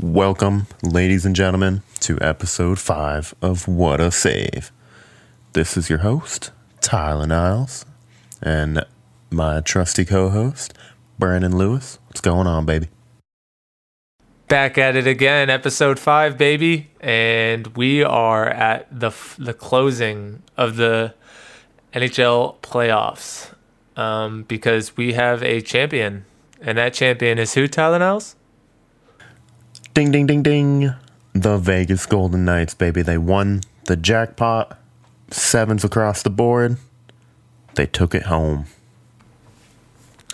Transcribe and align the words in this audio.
Welcome, 0.00 0.68
ladies 0.80 1.26
and 1.26 1.34
gentlemen, 1.34 1.82
to 2.02 2.20
episode 2.20 2.78
five 2.78 3.34
of 3.42 3.66
What 3.66 4.00
a 4.00 4.12
Save. 4.12 4.70
This 5.54 5.76
is 5.76 5.90
your 5.90 5.98
host, 5.98 6.52
Tyler 6.80 7.26
Niles, 7.26 7.84
and 8.40 8.86
my 9.32 9.60
trusty 9.60 10.04
co 10.04 10.28
host, 10.28 10.72
Brandon 11.18 11.58
Lewis. 11.58 11.98
What's 12.06 12.20
going 12.20 12.46
on, 12.46 12.64
baby? 12.64 12.86
Back 14.46 14.78
at 14.78 14.94
it 14.94 15.08
again, 15.08 15.50
episode 15.50 15.98
five, 15.98 16.38
baby, 16.38 16.90
and 17.00 17.66
we 17.76 18.04
are 18.04 18.46
at 18.46 18.86
the 18.96 19.10
the 19.36 19.52
closing 19.52 20.44
of 20.56 20.76
the 20.76 21.12
NHL 21.92 22.54
playoffs 22.60 23.52
um, 23.96 24.44
because 24.44 24.96
we 24.96 25.14
have 25.14 25.42
a 25.42 25.60
champion, 25.60 26.24
and 26.60 26.78
that 26.78 26.94
champion 26.94 27.40
is 27.40 27.54
who? 27.54 27.66
Tyler 27.66 27.98
Niles. 27.98 28.36
Ding, 29.98 30.12
ding, 30.12 30.28
ding, 30.28 30.42
ding. 30.44 30.94
The 31.32 31.58
Vegas 31.58 32.06
Golden 32.06 32.44
Knights, 32.44 32.72
baby. 32.72 33.02
They 33.02 33.18
won 33.18 33.62
the 33.86 33.96
jackpot. 33.96 34.78
Sevens 35.32 35.82
across 35.82 36.22
the 36.22 36.30
board. 36.30 36.76
They 37.74 37.86
took 37.86 38.14
it 38.14 38.22
home. 38.26 38.66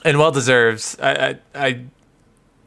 And 0.05 0.19
well 0.19 0.33
deserves. 0.33 0.99
I, 1.01 1.15
I, 1.15 1.39
I 1.55 1.81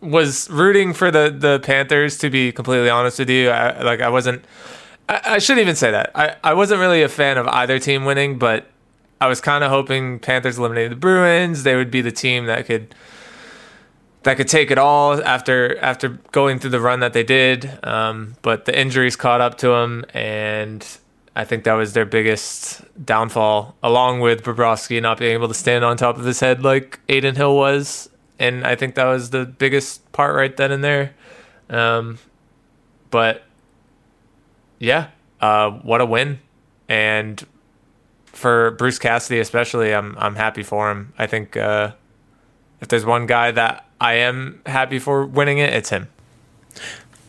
was 0.02 0.50
rooting 0.50 0.92
for 0.96 1.12
the, 1.12 1.30
the 1.30 1.60
Panthers, 1.60 2.18
to 2.18 2.32
be 2.32 2.52
completely 2.52 2.90
honest 2.90 3.20
with 3.20 3.30
you. 3.30 3.52
I, 3.52 3.80
like, 3.84 4.02
I 4.02 4.10
wasn't. 4.10 4.44
I, 5.08 5.22
I 5.24 5.38
shouldn't 5.38 5.62
even 5.62 5.76
say 5.76 5.92
that. 5.92 6.10
I, 6.16 6.38
I 6.44 6.56
wasn't 6.56 6.80
really 6.80 7.04
a 7.04 7.10
fan 7.10 7.38
of 7.38 7.48
either 7.48 7.78
team 7.78 8.06
winning, 8.06 8.40
but 8.40 8.72
I 9.22 9.28
was 9.28 9.40
kind 9.40 9.64
of 9.64 9.70
hoping 9.70 10.18
Panthers 10.18 10.58
eliminated 10.58 10.94
the 10.94 10.96
Bruins. 10.96 11.62
They 11.62 11.76
would 11.76 11.92
be 11.92 12.02
the 12.02 12.12
team 12.12 12.48
that 12.48 12.66
could 12.66 12.96
that 14.24 14.38
could 14.38 14.48
take 14.48 14.72
it 14.72 14.78
all 14.78 15.24
after 15.24 15.78
after 15.80 16.10
going 16.32 16.60
through 16.60 16.72
the 16.72 16.82
run 16.82 17.00
that 17.00 17.14
they 17.14 17.24
did. 17.24 17.80
Um, 17.84 18.36
but 18.42 18.66
the 18.66 18.78
injuries 18.78 19.16
caught 19.16 19.42
up 19.42 19.58
to 19.60 19.70
them, 19.70 20.06
and 20.14 20.86
I 21.36 21.46
think 21.46 21.64
that 21.66 21.74
was 21.74 21.94
their 21.94 22.06
biggest 22.06 22.82
downfall, 23.06 23.76
along 23.84 24.22
with 24.22 24.44
Bobrovsky 24.44 25.02
not 25.02 25.20
being 25.20 25.34
able 25.34 25.48
to 25.48 25.54
stand 25.54 25.86
on 25.86 25.96
top 25.98 26.18
of 26.18 26.26
his 26.26 26.40
head 26.40 26.64
like 26.64 27.00
Adin 27.08 27.36
Hill 27.36 27.56
was. 27.56 28.10
And 28.40 28.66
I 28.66 28.76
think 28.76 28.96
that 28.96 29.06
was 29.06 29.32
the 29.32 29.46
biggest 29.46 30.12
part 30.12 30.36
right 30.36 30.56
then 30.56 30.72
and 30.72 30.84
there. 30.84 31.16
Um, 31.70 32.20
but 33.10 33.44
yeah, 34.80 35.10
uh, 35.42 35.72
what 35.72 36.02
a 36.02 36.06
win! 36.06 36.40
And 36.88 37.46
for 38.26 38.72
Bruce 38.72 39.00
Cassidy 39.00 39.40
especially, 39.40 39.94
I'm 39.94 40.16
I'm 40.18 40.36
happy 40.36 40.64
for 40.64 40.92
him. 40.92 41.14
I 41.18 41.28
think 41.28 41.58
uh, 41.58 41.94
if 42.82 42.88
there's 42.88 43.06
one 43.06 43.26
guy 43.26 43.52
that 43.52 43.87
I 44.00 44.14
am 44.14 44.62
happy 44.66 45.00
for 45.00 45.26
winning 45.26 45.58
it, 45.58 45.74
it's 45.74 45.90
him. 45.90 46.08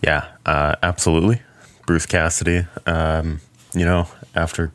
Yeah, 0.02 0.28
uh, 0.47 0.77
absolutely, 0.83 1.42
Bruce 1.86 2.06
Cassidy. 2.06 2.66
Um, 2.86 3.41
you 3.75 3.84
know, 3.84 4.08
after 4.34 4.72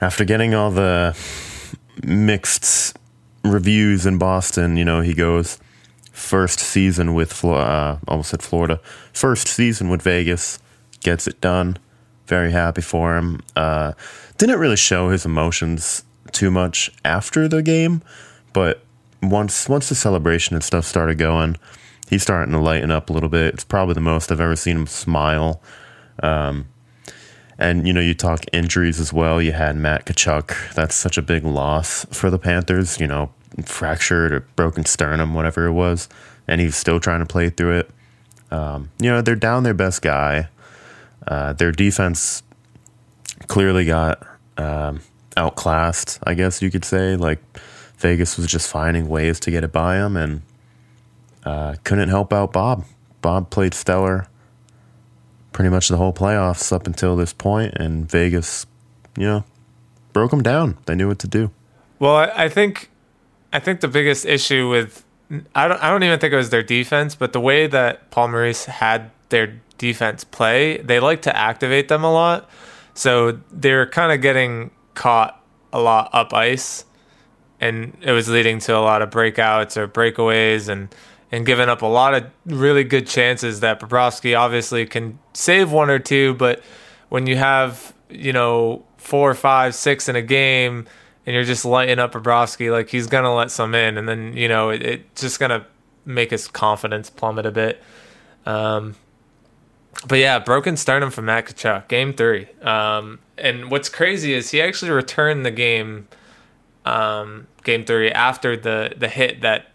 after 0.00 0.24
getting 0.24 0.54
all 0.54 0.70
the 0.70 1.16
mixed 2.02 2.96
reviews 3.44 4.06
in 4.06 4.18
Boston, 4.18 4.76
you 4.76 4.84
know, 4.84 5.00
he 5.00 5.14
goes 5.14 5.58
first 6.12 6.60
season 6.60 7.14
with 7.14 7.44
uh, 7.44 7.96
almost 8.06 8.34
at 8.34 8.42
Florida, 8.42 8.80
first 9.12 9.48
season 9.48 9.88
with 9.88 10.02
Vegas, 10.02 10.58
gets 11.00 11.26
it 11.26 11.40
done. 11.40 11.78
Very 12.26 12.52
happy 12.52 12.82
for 12.82 13.16
him. 13.16 13.40
Uh, 13.56 13.92
didn't 14.36 14.58
really 14.58 14.76
show 14.76 15.08
his 15.08 15.24
emotions 15.24 16.04
too 16.32 16.50
much 16.50 16.90
after 17.04 17.48
the 17.48 17.62
game, 17.62 18.02
but 18.52 18.82
once 19.22 19.68
once 19.68 19.88
the 19.88 19.94
celebration 19.94 20.54
and 20.54 20.64
stuff 20.64 20.84
started 20.84 21.18
going, 21.18 21.56
he's 22.08 22.22
starting 22.22 22.52
to 22.52 22.60
lighten 22.60 22.90
up 22.90 23.10
a 23.10 23.12
little 23.12 23.28
bit. 23.28 23.54
It's 23.54 23.64
probably 23.64 23.94
the 23.94 24.00
most 24.00 24.30
I've 24.30 24.40
ever 24.40 24.56
seen 24.56 24.76
him 24.76 24.86
smile. 24.86 25.60
Um, 26.22 26.66
and 27.58 27.86
you 27.86 27.92
know, 27.92 28.00
you 28.00 28.14
talk 28.14 28.44
injuries 28.52 29.00
as 29.00 29.12
well. 29.12 29.42
You 29.42 29.52
had 29.52 29.76
Matt 29.76 30.06
Tkachuk. 30.06 30.74
That's 30.74 30.94
such 30.94 31.18
a 31.18 31.22
big 31.22 31.44
loss 31.44 32.06
for 32.10 32.30
the 32.30 32.38
Panthers. 32.38 33.00
You 33.00 33.06
know, 33.06 33.30
fractured 33.64 34.32
or 34.32 34.40
broken 34.56 34.84
sternum, 34.84 35.34
whatever 35.34 35.66
it 35.66 35.72
was, 35.72 36.08
and 36.46 36.60
he's 36.60 36.76
still 36.76 37.00
trying 37.00 37.20
to 37.20 37.26
play 37.26 37.50
through 37.50 37.78
it. 37.78 37.90
Um, 38.50 38.90
you 39.00 39.10
know, 39.10 39.20
they're 39.20 39.36
down 39.36 39.64
their 39.64 39.74
best 39.74 40.02
guy. 40.02 40.48
Uh, 41.26 41.52
their 41.52 41.72
defense 41.72 42.42
clearly 43.48 43.84
got 43.84 44.26
um, 44.56 45.00
outclassed, 45.36 46.18
I 46.22 46.34
guess 46.34 46.62
you 46.62 46.70
could 46.70 46.84
say. 46.84 47.16
Like 47.16 47.42
Vegas 47.98 48.36
was 48.36 48.46
just 48.46 48.70
finding 48.70 49.08
ways 49.08 49.40
to 49.40 49.50
get 49.50 49.64
it 49.64 49.72
by 49.72 49.96
him 49.96 50.16
and 50.16 50.42
uh, 51.44 51.76
couldn't 51.84 52.08
help 52.08 52.32
out 52.32 52.52
Bob. 52.52 52.84
Bob 53.20 53.50
played 53.50 53.74
stellar 53.74 54.28
pretty 55.52 55.70
much 55.70 55.88
the 55.88 55.96
whole 55.96 56.12
playoffs 56.12 56.72
up 56.72 56.86
until 56.86 57.16
this 57.16 57.32
point, 57.32 57.74
and 57.74 58.08
Vegas, 58.08 58.66
you 59.16 59.26
know, 59.26 59.44
broke 60.12 60.30
them 60.30 60.42
down. 60.42 60.78
They 60.86 60.94
knew 60.94 61.08
what 61.08 61.18
to 61.20 61.28
do. 61.28 61.50
Well, 61.98 62.16
I, 62.16 62.44
I 62.44 62.48
think, 62.48 62.90
I 63.52 63.58
think 63.58 63.80
the 63.80 63.88
biggest 63.88 64.24
issue 64.24 64.68
with 64.68 65.04
I 65.54 65.68
don't 65.68 65.82
I 65.82 65.90
don't 65.90 66.02
even 66.02 66.18
think 66.18 66.32
it 66.32 66.36
was 66.36 66.50
their 66.50 66.62
defense, 66.62 67.14
but 67.14 67.32
the 67.32 67.40
way 67.40 67.66
that 67.66 68.10
Paul 68.10 68.28
Maurice 68.28 68.64
had 68.64 69.10
their 69.28 69.60
defense 69.76 70.24
play, 70.24 70.78
they 70.78 71.00
like 71.00 71.22
to 71.22 71.36
activate 71.36 71.88
them 71.88 72.02
a 72.02 72.12
lot. 72.12 72.48
So 72.94 73.40
they're 73.52 73.86
kind 73.86 74.12
of 74.12 74.22
getting 74.22 74.70
caught 74.94 75.42
a 75.72 75.80
lot 75.80 76.10
up 76.12 76.32
ice, 76.32 76.84
and 77.60 77.96
it 78.02 78.12
was 78.12 78.28
leading 78.28 78.58
to 78.60 78.76
a 78.76 78.80
lot 78.80 79.02
of 79.02 79.10
breakouts 79.10 79.76
or 79.76 79.88
breakaways 79.88 80.68
and 80.68 80.94
and 81.30 81.44
giving 81.44 81.68
up 81.68 81.82
a 81.82 81.86
lot 81.86 82.14
of 82.14 82.24
really 82.46 82.84
good 82.84 83.06
chances 83.06 83.60
that 83.60 83.80
Bobrovsky 83.80 84.38
obviously 84.38 84.86
can 84.86 85.18
save 85.34 85.70
one 85.70 85.90
or 85.90 85.98
two, 85.98 86.32
but 86.34 86.62
when 87.10 87.26
you 87.26 87.36
have 87.36 87.92
you 88.08 88.32
know 88.32 88.84
four, 88.96 89.34
five, 89.34 89.74
six 89.74 90.08
in 90.08 90.16
a 90.16 90.22
game, 90.22 90.86
and 91.26 91.34
you're 91.34 91.44
just 91.44 91.64
lighting 91.64 91.98
up 91.98 92.12
Bobrovsky, 92.12 92.70
like 92.70 92.88
he's 92.88 93.06
gonna 93.06 93.34
let 93.34 93.50
some 93.50 93.74
in, 93.74 93.98
and 93.98 94.08
then 94.08 94.36
you 94.36 94.48
know 94.48 94.70
it, 94.70 94.82
it's 94.82 95.20
just 95.20 95.40
gonna 95.40 95.66
make 96.04 96.30
his 96.30 96.48
confidence 96.48 97.10
plummet 97.10 97.46
a 97.46 97.50
bit. 97.50 97.82
Um, 98.46 98.94
but 100.06 100.18
yeah, 100.18 100.38
broken 100.38 100.76
sternum 100.76 101.10
from 101.10 101.26
Matt 101.26 101.46
Tkachuk, 101.46 101.88
game 101.88 102.12
three. 102.12 102.48
Um, 102.62 103.18
and 103.36 103.70
what's 103.70 103.88
crazy 103.88 104.32
is 104.32 104.50
he 104.50 104.60
actually 104.60 104.90
returned 104.90 105.44
the 105.44 105.50
game, 105.50 106.08
um, 106.88 107.46
game 107.64 107.84
three 107.84 108.10
after 108.10 108.56
the 108.56 108.94
the 108.96 109.08
hit 109.08 109.42
that 109.42 109.66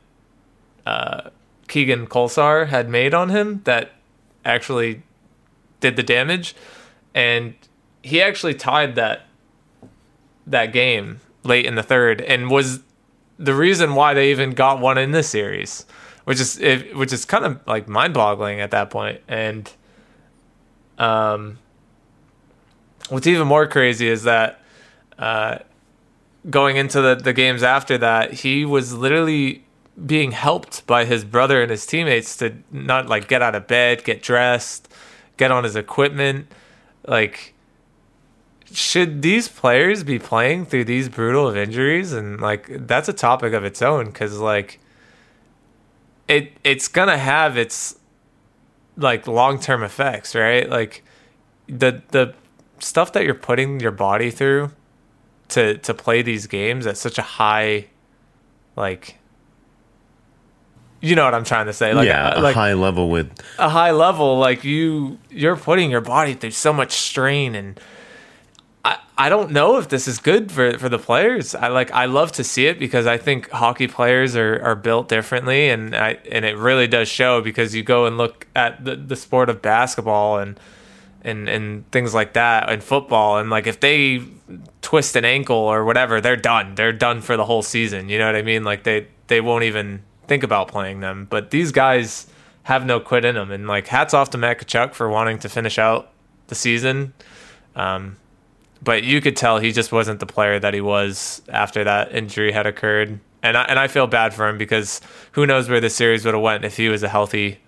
uh, 0.85 1.29
Keegan 1.67 2.07
Kolesar 2.07 2.67
had 2.67 2.89
made 2.89 3.13
on 3.13 3.29
him 3.29 3.61
that 3.65 3.91
actually 4.43 5.03
did 5.79 5.95
the 5.95 6.03
damage, 6.03 6.55
and 7.13 7.53
he 8.01 8.21
actually 8.21 8.55
tied 8.55 8.95
that 8.95 9.27
that 10.47 10.73
game 10.73 11.19
late 11.43 11.65
in 11.65 11.75
the 11.75 11.83
third, 11.83 12.19
and 12.21 12.49
was 12.49 12.79
the 13.37 13.53
reason 13.53 13.93
why 13.93 14.13
they 14.13 14.31
even 14.31 14.51
got 14.51 14.79
one 14.79 14.97
in 14.97 15.11
this 15.11 15.29
series, 15.29 15.85
which 16.23 16.39
is 16.39 16.57
which 16.95 17.13
is 17.13 17.25
kind 17.25 17.45
of 17.45 17.59
like 17.67 17.87
mind 17.87 18.15
boggling 18.15 18.59
at 18.59 18.71
that 18.71 18.89
point, 18.89 19.21
and 19.27 19.71
um, 20.97 21.59
what's 23.09 23.27
even 23.27 23.47
more 23.47 23.67
crazy 23.67 24.07
is 24.07 24.23
that 24.23 24.61
uh, 25.19 25.59
going 26.49 26.77
into 26.77 27.01
the, 27.01 27.15
the 27.15 27.33
games 27.33 27.63
after 27.63 27.97
that, 27.97 28.33
he 28.33 28.65
was 28.65 28.93
literally 28.93 29.63
being 30.05 30.31
helped 30.31 30.85
by 30.87 31.05
his 31.05 31.23
brother 31.23 31.61
and 31.61 31.69
his 31.69 31.85
teammates 31.85 32.35
to 32.37 32.55
not 32.71 33.07
like 33.07 33.27
get 33.27 33.41
out 33.41 33.55
of 33.55 33.67
bed, 33.67 34.03
get 34.03 34.21
dressed, 34.21 34.91
get 35.37 35.51
on 35.51 35.63
his 35.63 35.75
equipment. 35.75 36.51
Like, 37.07 37.53
should 38.71 39.21
these 39.21 39.47
players 39.47 40.03
be 40.03 40.17
playing 40.17 40.65
through 40.65 40.85
these 40.85 41.09
brutal 41.09 41.47
of 41.47 41.55
injuries? 41.55 42.11
And 42.11 42.41
like, 42.41 42.87
that's 42.87 43.07
a 43.07 43.13
topic 43.13 43.53
of 43.53 43.63
its 43.63 43.81
own 43.81 44.05
because 44.05 44.39
like, 44.39 44.79
it 46.27 46.53
it's 46.63 46.87
gonna 46.87 47.17
have 47.17 47.57
its 47.57 47.99
like 48.97 49.27
long 49.27 49.59
term 49.59 49.83
effects, 49.83 50.33
right? 50.33 50.69
Like 50.69 51.03
the 51.67 52.01
the 52.09 52.33
stuff 52.79 53.13
that 53.13 53.25
you're 53.25 53.33
putting 53.33 53.79
your 53.79 53.91
body 53.91 54.31
through 54.31 54.71
to 55.53 55.77
to 55.77 55.93
play 55.93 56.21
these 56.21 56.47
games 56.47 56.85
at 56.87 56.97
such 56.97 57.17
a 57.17 57.21
high 57.21 57.85
like 58.75 59.17
you 60.99 61.15
know 61.15 61.25
what 61.25 61.33
I'm 61.33 61.43
trying 61.43 61.67
to 61.67 61.73
say 61.73 61.93
like 61.93 62.07
yeah, 62.07 62.39
a, 62.39 62.41
like 62.41 62.55
high 62.55 62.73
level 62.73 63.09
with 63.09 63.31
a 63.59 63.69
high 63.69 63.91
level 63.91 64.39
like 64.39 64.63
you 64.63 65.19
you're 65.29 65.55
putting 65.55 65.91
your 65.91 66.01
body 66.01 66.33
through 66.33 66.51
so 66.51 66.73
much 66.73 66.93
strain 66.93 67.55
and 67.55 67.79
I, 68.85 68.97
I 69.17 69.29
don't 69.29 69.51
know 69.51 69.77
if 69.77 69.89
this 69.89 70.07
is 70.07 70.19
good 70.19 70.51
for, 70.51 70.77
for 70.77 70.89
the 70.89 70.99
players. 70.99 71.55
I 71.55 71.67
like 71.67 71.91
I 71.91 72.05
love 72.05 72.31
to 72.33 72.43
see 72.43 72.65
it 72.65 72.79
because 72.79 73.05
I 73.05 73.17
think 73.17 73.49
hockey 73.51 73.87
players 73.87 74.35
are, 74.35 74.61
are 74.61 74.75
built 74.75 75.07
differently 75.07 75.69
and 75.69 75.95
I 75.95 76.19
and 76.31 76.45
it 76.45 76.57
really 76.57 76.87
does 76.87 77.07
show 77.09 77.41
because 77.41 77.75
you 77.75 77.83
go 77.83 78.05
and 78.05 78.17
look 78.17 78.47
at 78.55 78.83
the, 78.83 78.95
the 78.95 79.15
sport 79.15 79.49
of 79.49 79.61
basketball 79.61 80.39
and 80.39 80.59
and 81.23 81.47
and 81.47 81.89
things 81.91 82.13
like 82.13 82.33
that 82.33 82.69
in 82.69 82.81
football 82.81 83.37
and 83.37 83.49
like 83.49 83.67
if 83.67 83.79
they 83.79 84.21
twist 84.81 85.15
an 85.15 85.25
ankle 85.25 85.55
or 85.55 85.85
whatever, 85.85 86.21
they're 86.21 86.35
done. 86.35 86.75
They're 86.75 86.93
done 86.93 87.21
for 87.21 87.37
the 87.37 87.45
whole 87.45 87.61
season. 87.61 88.09
You 88.09 88.19
know 88.19 88.25
what 88.25 88.35
I 88.35 88.41
mean? 88.41 88.63
Like 88.63 88.83
they 88.83 89.07
they 89.27 89.41
won't 89.41 89.63
even 89.63 90.03
think 90.27 90.43
about 90.43 90.67
playing 90.67 90.99
them. 90.99 91.27
But 91.29 91.51
these 91.51 91.71
guys 91.71 92.27
have 92.63 92.85
no 92.85 92.99
quit 92.99 93.25
in 93.25 93.35
them 93.35 93.51
And 93.51 93.67
like 93.67 93.87
hats 93.87 94.13
off 94.13 94.29
to 94.31 94.37
Matt 94.37 94.59
Tkachuk 94.59 94.93
for 94.93 95.09
wanting 95.09 95.39
to 95.39 95.49
finish 95.49 95.77
out 95.77 96.11
the 96.47 96.55
season. 96.55 97.13
Um, 97.75 98.17
but 98.81 99.03
you 99.03 99.21
could 99.21 99.35
tell 99.35 99.59
he 99.59 99.71
just 99.71 99.91
wasn't 99.91 100.19
the 100.19 100.25
player 100.25 100.59
that 100.59 100.73
he 100.73 100.81
was 100.81 101.41
after 101.49 101.83
that 101.83 102.13
injury 102.13 102.51
had 102.51 102.65
occurred. 102.65 103.19
And 103.41 103.57
I, 103.57 103.63
and 103.63 103.79
I 103.79 103.87
feel 103.87 104.07
bad 104.07 104.33
for 104.33 104.47
him 104.47 104.57
because 104.57 105.01
who 105.33 105.45
knows 105.45 105.69
where 105.69 105.81
the 105.81 105.89
series 105.89 106.23
would 106.25 106.33
have 106.33 106.43
went 106.43 106.63
if 106.63 106.77
he 106.77 106.89
was 106.89 107.03
a 107.03 107.09
healthy, 107.09 107.59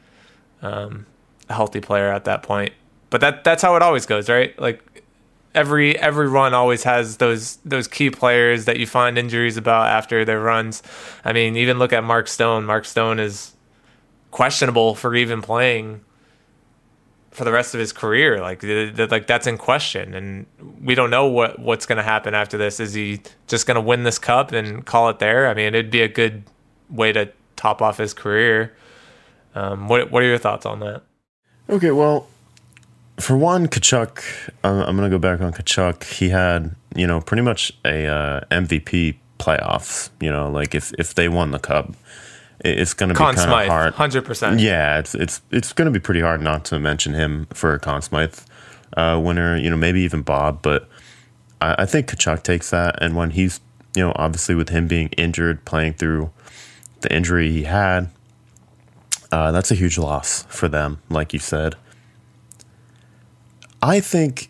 um, 0.61 1.05
healthy 1.49 1.81
player 1.81 2.11
at 2.11 2.25
that 2.25 2.43
point. 2.43 2.73
But 3.09 3.21
that 3.21 3.43
that's 3.43 3.61
how 3.61 3.75
it 3.75 3.81
always 3.81 4.05
goes, 4.05 4.29
right? 4.29 4.57
Like 4.59 5.03
every 5.53 5.97
every 5.97 6.27
run 6.27 6.53
always 6.53 6.83
has 6.83 7.17
those 7.17 7.57
those 7.57 7.87
key 7.87 8.09
players 8.09 8.65
that 8.65 8.77
you 8.77 8.85
find 8.85 9.17
injuries 9.17 9.57
about 9.57 9.87
after 9.87 10.25
their 10.25 10.39
runs. 10.39 10.83
I 11.23 11.33
mean, 11.33 11.55
even 11.55 11.79
look 11.79 11.93
at 11.93 12.03
Mark 12.03 12.27
Stone. 12.27 12.65
Mark 12.65 12.85
Stone 12.85 13.19
is 13.19 13.53
questionable 14.31 14.95
for 14.95 15.15
even 15.15 15.41
playing 15.41 16.01
for 17.31 17.43
the 17.43 17.51
rest 17.51 17.73
of 17.73 17.79
his 17.79 17.91
career. 17.91 18.41
Like 18.41 18.63
like 18.63 19.27
that's 19.27 19.47
in 19.47 19.57
question, 19.57 20.13
and 20.13 20.45
we 20.81 20.95
don't 20.95 21.09
know 21.09 21.27
what 21.27 21.57
what's 21.59 21.85
going 21.85 21.97
to 21.97 22.03
happen 22.03 22.33
after 22.33 22.57
this. 22.57 22.79
Is 22.79 22.93
he 22.93 23.21
just 23.47 23.65
going 23.65 23.75
to 23.75 23.81
win 23.81 24.03
this 24.03 24.19
cup 24.19 24.51
and 24.51 24.85
call 24.85 25.09
it 25.09 25.19
there? 25.19 25.47
I 25.47 25.53
mean, 25.53 25.67
it'd 25.67 25.91
be 25.91 26.01
a 26.01 26.07
good 26.07 26.43
way 26.89 27.11
to 27.13 27.31
top 27.55 27.81
off 27.81 27.97
his 27.97 28.13
career. 28.13 28.75
Um, 29.53 29.87
what 29.87 30.11
what 30.11 30.21
are 30.21 30.27
your 30.27 30.37
thoughts 30.37 30.65
on 30.65 30.79
that? 30.81 31.03
Okay, 31.69 31.91
well, 31.91 32.27
for 33.17 33.37
one, 33.37 33.67
Tkachuk, 33.67 34.21
I'm, 34.63 34.79
I'm 34.81 34.97
going 34.97 35.09
to 35.09 35.15
go 35.15 35.19
back 35.19 35.41
on 35.41 35.53
Tkachuk. 35.53 36.03
He 36.03 36.29
had, 36.29 36.75
you 36.95 37.07
know, 37.07 37.21
pretty 37.21 37.43
much 37.43 37.71
a 37.85 38.07
uh, 38.07 38.41
MVP 38.51 39.15
playoffs. 39.39 40.09
You 40.19 40.31
know, 40.31 40.49
like 40.49 40.75
if 40.75 40.93
if 40.99 41.15
they 41.15 41.29
won 41.29 41.51
the 41.51 41.59
cup, 41.59 41.93
it's 42.59 42.93
going 42.93 43.09
to 43.09 43.15
be 43.15 43.19
kind 43.19 43.37
of 43.37 43.67
hard. 43.67 43.93
Hundred 43.93 44.25
percent. 44.25 44.59
Yeah, 44.59 44.99
it's 44.99 45.15
it's 45.15 45.41
it's 45.51 45.73
going 45.73 45.85
to 45.85 45.91
be 45.91 45.99
pretty 45.99 46.21
hard 46.21 46.41
not 46.41 46.65
to 46.65 46.79
mention 46.79 47.13
him 47.13 47.47
for 47.53 47.73
a 47.73 47.79
Conn 47.79 48.01
Smythe 48.01 48.39
uh, 48.97 49.19
winner. 49.23 49.55
You 49.55 49.69
know, 49.69 49.77
maybe 49.77 50.01
even 50.01 50.21
Bob, 50.21 50.61
but 50.61 50.89
I, 51.61 51.75
I 51.79 51.85
think 51.85 52.07
Tkachuk 52.07 52.43
takes 52.43 52.69
that. 52.71 53.01
And 53.01 53.15
when 53.15 53.31
he's, 53.31 53.61
you 53.95 54.03
know, 54.03 54.13
obviously 54.15 54.55
with 54.55 54.69
him 54.69 54.87
being 54.87 55.09
injured, 55.09 55.63
playing 55.65 55.93
through 55.93 56.31
the 57.01 57.13
injury 57.13 57.51
he 57.51 57.63
had, 57.63 58.09
uh, 59.31 59.51
that's 59.51 59.71
a 59.71 59.75
huge 59.75 59.97
loss 59.97 60.43
for 60.43 60.67
them. 60.67 61.01
Like 61.09 61.33
you 61.33 61.39
said. 61.39 61.75
I 63.85 63.99
think, 63.99 64.49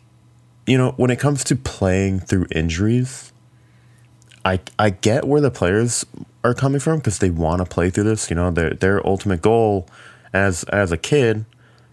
you 0.66 0.78
know, 0.78 0.94
when 0.96 1.12
it 1.12 1.20
comes 1.20 1.44
to 1.46 1.58
playing 1.58 2.22
through 2.22 2.48
injuries, 2.52 3.34
I 4.46 4.62
I 4.80 4.92
get 4.92 5.26
where 5.26 5.42
the 5.42 5.52
players 5.52 6.06
are 6.46 6.54
coming 6.54 6.80
from 6.80 7.00
because 7.00 7.20
they 7.20 7.32
want 7.32 7.60
to 7.60 7.66
play 7.66 7.90
through 7.90 8.06
this. 8.06 8.30
You 8.30 8.38
know, 8.38 8.50
their 8.50 8.74
their 8.74 9.06
ultimate 9.06 9.42
goal 9.42 9.90
as 10.32 10.64
as 10.66 10.94
a 10.94 10.98
kid 10.98 11.46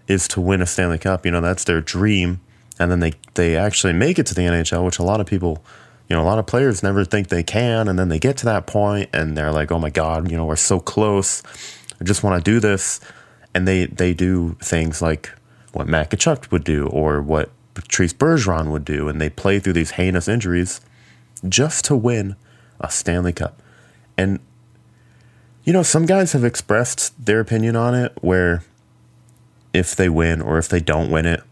is 0.06 0.28
to 0.28 0.40
win 0.40 0.62
a 0.62 0.66
Stanley 0.66 0.98
Cup. 0.98 1.26
You 1.26 1.32
know, 1.32 1.40
that's 1.40 1.64
their 1.64 1.80
dream, 1.80 2.40
and 2.78 2.92
then 2.92 3.00
they 3.00 3.14
they 3.34 3.56
actually 3.56 3.92
make 3.92 4.20
it 4.20 4.26
to 4.26 4.34
the 4.34 4.42
NHL, 4.42 4.84
which 4.84 5.00
a 5.00 5.02
lot 5.02 5.20
of 5.20 5.26
people. 5.26 5.64
You 6.08 6.16
know, 6.16 6.22
a 6.22 6.28
lot 6.28 6.38
of 6.38 6.46
players 6.46 6.82
never 6.82 7.06
think 7.06 7.28
they 7.28 7.42
can, 7.42 7.88
and 7.88 7.98
then 7.98 8.08
they 8.08 8.18
get 8.18 8.36
to 8.38 8.44
that 8.44 8.66
point, 8.66 9.08
and 9.14 9.36
they're 9.36 9.52
like, 9.52 9.72
"Oh 9.72 9.78
my 9.78 9.88
God, 9.88 10.30
you 10.30 10.36
know, 10.36 10.44
we're 10.44 10.56
so 10.56 10.78
close. 10.78 11.42
I 11.98 12.04
just 12.04 12.22
want 12.22 12.44
to 12.44 12.50
do 12.50 12.60
this," 12.60 13.00
and 13.54 13.66
they 13.66 13.86
they 13.86 14.12
do 14.12 14.56
things 14.60 15.00
like 15.00 15.32
what 15.72 15.86
Matt 15.86 16.10
Tkachuk 16.10 16.50
would 16.50 16.64
do 16.64 16.86
or 16.88 17.20
what 17.20 17.50
Patrice 17.74 18.12
Bergeron 18.12 18.70
would 18.70 18.84
do, 18.84 19.08
and 19.08 19.20
they 19.20 19.30
play 19.30 19.58
through 19.58 19.72
these 19.72 19.92
heinous 19.92 20.28
injuries 20.28 20.80
just 21.48 21.84
to 21.86 21.96
win 21.96 22.36
a 22.80 22.90
Stanley 22.90 23.32
Cup. 23.32 23.60
And 24.16 24.40
you 25.64 25.72
know, 25.72 25.82
some 25.82 26.06
guys 26.06 26.32
have 26.32 26.44
expressed 26.44 27.24
their 27.24 27.40
opinion 27.40 27.76
on 27.76 27.94
it 27.94 28.12
where 28.20 28.64
if 29.72 29.94
they 29.94 30.08
win 30.08 30.42
or 30.42 30.58
if 30.58 30.68
they 30.68 30.80
don't 30.80 31.10
win 31.10 31.24
it, 31.24 31.42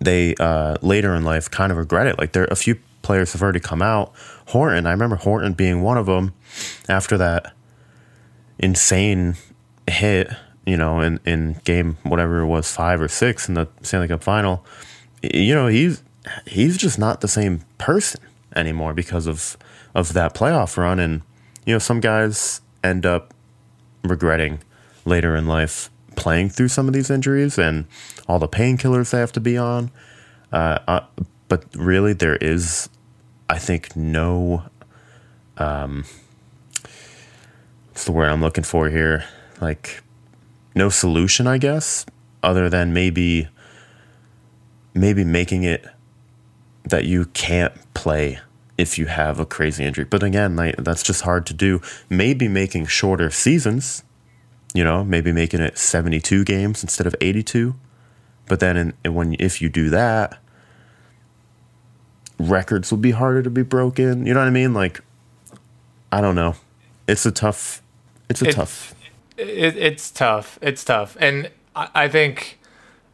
they 0.00 0.34
uh, 0.36 0.76
later 0.82 1.14
in 1.14 1.24
life 1.24 1.50
kind 1.50 1.72
of 1.72 1.78
regret 1.78 2.06
it. 2.06 2.18
Like 2.18 2.32
there, 2.32 2.44
a 2.44 2.56
few 2.56 2.76
players 3.02 3.32
have 3.32 3.42
already 3.42 3.60
come 3.60 3.82
out. 3.82 4.12
Horton, 4.48 4.86
I 4.86 4.92
remember 4.92 5.16
Horton 5.16 5.52
being 5.52 5.82
one 5.82 5.98
of 5.98 6.06
them 6.06 6.32
after 6.88 7.18
that 7.18 7.52
insane 8.58 9.34
hit 9.88 10.28
you 10.66 10.76
know, 10.76 11.00
in, 11.00 11.20
in 11.24 11.60
game 11.64 11.96
whatever 12.02 12.40
it 12.40 12.46
was, 12.46 12.70
five 12.70 13.00
or 13.00 13.08
six 13.08 13.48
in 13.48 13.54
the 13.54 13.68
Stanley 13.82 14.08
Cup 14.08 14.22
final, 14.22 14.64
you 15.22 15.54
know, 15.54 15.66
he's 15.66 16.02
he's 16.46 16.76
just 16.76 16.98
not 16.98 17.20
the 17.20 17.28
same 17.28 17.62
person 17.78 18.20
anymore 18.54 18.94
because 18.94 19.26
of 19.26 19.56
of 19.94 20.12
that 20.12 20.34
playoff 20.34 20.76
run. 20.76 20.98
And, 20.98 21.22
you 21.66 21.74
know, 21.74 21.78
some 21.78 22.00
guys 22.00 22.60
end 22.82 23.04
up 23.06 23.34
regretting 24.04 24.60
later 25.04 25.36
in 25.36 25.46
life 25.46 25.90
playing 26.16 26.50
through 26.50 26.68
some 26.68 26.88
of 26.88 26.94
these 26.94 27.10
injuries 27.10 27.58
and 27.58 27.86
all 28.28 28.38
the 28.38 28.48
painkillers 28.48 29.10
they 29.10 29.18
have 29.18 29.32
to 29.32 29.40
be 29.40 29.56
on. 29.56 29.90
Uh, 30.52 30.78
uh, 30.86 31.00
but 31.48 31.64
really, 31.74 32.12
there 32.12 32.36
is, 32.36 32.88
I 33.48 33.58
think, 33.58 33.96
no. 33.96 34.64
Um, 35.58 36.04
what's 37.88 38.04
the 38.04 38.12
word 38.12 38.28
I'm 38.28 38.40
looking 38.40 38.64
for 38.64 38.88
here? 38.88 39.24
Like 39.60 40.02
no 40.74 40.88
solution, 40.88 41.46
I 41.46 41.58
guess, 41.58 42.06
other 42.42 42.68
than 42.68 42.92
maybe 42.92 43.48
maybe 44.94 45.24
making 45.24 45.64
it 45.64 45.86
that 46.84 47.04
you 47.04 47.26
can't 47.26 47.72
play 47.94 48.38
if 48.76 48.98
you 48.98 49.06
have 49.06 49.38
a 49.38 49.46
crazy 49.46 49.84
injury. 49.84 50.04
But 50.04 50.22
again, 50.22 50.56
like, 50.56 50.76
that's 50.76 51.02
just 51.02 51.22
hard 51.22 51.46
to 51.46 51.54
do. 51.54 51.80
Maybe 52.10 52.48
making 52.48 52.86
shorter 52.86 53.30
seasons, 53.30 54.02
you 54.74 54.84
know, 54.84 55.04
maybe 55.04 55.32
making 55.32 55.60
it 55.60 55.78
72 55.78 56.44
games 56.44 56.82
instead 56.82 57.06
of 57.06 57.14
82. 57.20 57.74
But 58.46 58.60
then 58.60 58.94
in, 59.04 59.14
when 59.14 59.36
if 59.38 59.62
you 59.62 59.68
do 59.68 59.88
that, 59.90 60.38
records 62.38 62.90
will 62.90 62.98
be 62.98 63.12
harder 63.12 63.42
to 63.42 63.50
be 63.50 63.62
broken. 63.62 64.26
You 64.26 64.34
know 64.34 64.40
what 64.40 64.48
I 64.48 64.50
mean? 64.50 64.74
Like 64.74 65.00
I 66.10 66.20
don't 66.20 66.34
know. 66.34 66.56
It's 67.06 67.24
a 67.24 67.30
tough 67.30 67.82
it's 68.28 68.42
a 68.42 68.48
it, 68.48 68.52
tough 68.52 68.94
it, 69.36 69.76
it's 69.76 70.10
tough. 70.10 70.58
It's 70.62 70.84
tough, 70.84 71.16
and 71.20 71.50
I, 71.74 71.88
I 71.94 72.08
think, 72.08 72.58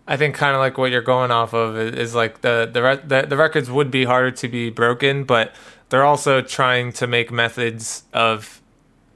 I 0.07 0.17
think 0.17 0.35
kind 0.35 0.55
of 0.55 0.61
like 0.61 0.79
what 0.79 0.91
you're 0.91 1.03
going 1.03 1.31
off 1.31 1.53
of 1.55 1.77
is, 1.77 1.95
is 1.95 2.15
like 2.15 2.41
the 2.41 2.69
the, 2.73 2.83
re- 2.83 3.01
the 3.05 3.27
the 3.29 3.37
records 3.37 3.71
would 3.71 3.91
be 3.91 4.05
harder 4.05 4.31
to 4.31 4.49
be 4.49 4.71
broken, 4.71 5.25
but 5.25 5.55
they're 5.89 6.05
also 6.05 6.43
trying 6.43 6.93
to 6.93 7.07
make 7.07 7.31
methods 7.31 8.05
of 8.13 8.61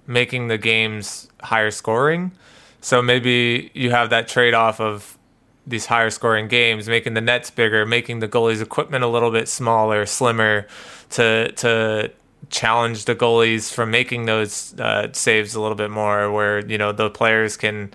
making 0.06 0.48
the 0.48 0.58
games 0.58 1.28
higher 1.42 1.70
scoring. 1.70 2.32
So 2.80 3.00
maybe 3.00 3.70
you 3.74 3.90
have 3.90 4.10
that 4.10 4.26
trade 4.26 4.54
off 4.54 4.80
of 4.80 5.16
these 5.66 5.86
higher 5.86 6.10
scoring 6.10 6.48
games, 6.48 6.88
making 6.88 7.14
the 7.14 7.20
nets 7.20 7.50
bigger, 7.50 7.86
making 7.86 8.18
the 8.18 8.28
goalies' 8.28 8.60
equipment 8.60 9.04
a 9.04 9.06
little 9.06 9.30
bit 9.30 9.48
smaller, 9.48 10.06
slimmer, 10.06 10.66
to 11.10 11.52
to 11.52 12.10
challenge 12.50 13.04
the 13.04 13.14
goalies 13.14 13.72
from 13.72 13.90
making 13.90 14.26
those 14.26 14.78
uh, 14.78 15.08
saves 15.12 15.54
a 15.54 15.60
little 15.60 15.76
bit 15.76 15.90
more, 15.90 16.30
where 16.30 16.64
you 16.66 16.78
know 16.78 16.92
the 16.92 17.10
players 17.10 17.56
can 17.56 17.92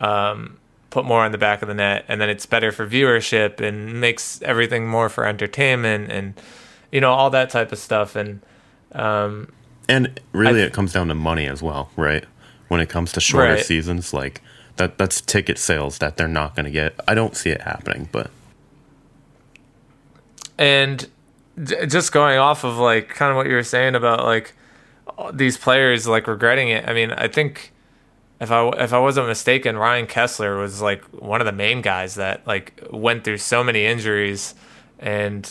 um, 0.00 0.58
put 0.90 1.04
more 1.04 1.24
on 1.24 1.32
the 1.32 1.38
back 1.38 1.62
of 1.62 1.68
the 1.68 1.74
net, 1.74 2.04
and 2.08 2.20
then 2.20 2.28
it's 2.28 2.46
better 2.46 2.72
for 2.72 2.86
viewership 2.86 3.60
and 3.60 4.00
makes 4.00 4.40
everything 4.42 4.88
more 4.88 5.08
for 5.08 5.26
entertainment 5.26 6.10
and 6.10 6.40
you 6.92 7.00
know 7.00 7.12
all 7.12 7.30
that 7.30 7.50
type 7.50 7.72
of 7.72 7.78
stuff. 7.78 8.16
And 8.16 8.40
um, 8.92 9.52
and 9.88 10.20
really, 10.32 10.60
it 10.60 10.72
comes 10.72 10.92
down 10.92 11.08
to 11.08 11.14
money 11.14 11.46
as 11.46 11.62
well, 11.62 11.90
right? 11.96 12.24
When 12.68 12.80
it 12.80 12.88
comes 12.88 13.12
to 13.12 13.20
shorter 13.20 13.54
right. 13.54 13.64
seasons, 13.64 14.14
like 14.14 14.42
that, 14.76 14.98
that's 14.98 15.20
ticket 15.20 15.58
sales 15.58 15.98
that 15.98 16.16
they're 16.16 16.28
not 16.28 16.54
going 16.54 16.64
to 16.64 16.70
get. 16.70 16.94
I 17.08 17.14
don't 17.14 17.36
see 17.36 17.50
it 17.50 17.62
happening, 17.62 18.08
but 18.12 18.30
and 20.58 21.08
just 21.64 22.12
going 22.12 22.38
off 22.38 22.64
of 22.64 22.76
like 22.78 23.08
kind 23.08 23.30
of 23.30 23.36
what 23.36 23.46
you 23.46 23.54
were 23.54 23.62
saying 23.62 23.94
about 23.94 24.24
like 24.24 24.54
these 25.32 25.56
players 25.56 26.06
like 26.06 26.26
regretting 26.26 26.68
it. 26.68 26.88
I 26.88 26.92
mean, 26.92 27.10
I 27.10 27.28
think 27.28 27.72
if 28.40 28.50
I 28.50 28.68
if 28.78 28.92
I 28.92 28.98
wasn't 28.98 29.26
mistaken, 29.26 29.76
Ryan 29.76 30.06
Kesler 30.06 30.58
was 30.58 30.80
like 30.80 31.04
one 31.06 31.40
of 31.40 31.46
the 31.46 31.52
main 31.52 31.82
guys 31.82 32.14
that 32.14 32.46
like 32.46 32.80
went 32.90 33.24
through 33.24 33.38
so 33.38 33.62
many 33.62 33.84
injuries, 33.84 34.54
and 34.98 35.50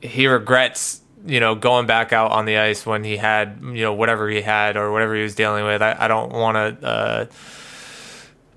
he 0.00 0.26
regrets 0.26 1.00
you 1.26 1.40
know 1.40 1.54
going 1.54 1.86
back 1.86 2.12
out 2.12 2.30
on 2.30 2.44
the 2.44 2.58
ice 2.58 2.86
when 2.86 3.04
he 3.04 3.16
had 3.16 3.58
you 3.62 3.82
know 3.82 3.92
whatever 3.92 4.28
he 4.28 4.42
had 4.42 4.76
or 4.76 4.92
whatever 4.92 5.14
he 5.14 5.22
was 5.22 5.34
dealing 5.34 5.64
with. 5.64 5.82
I, 5.82 5.96
I 5.98 6.08
don't 6.08 6.32
want 6.32 6.80
to. 6.80 6.86
Uh, 6.86 7.26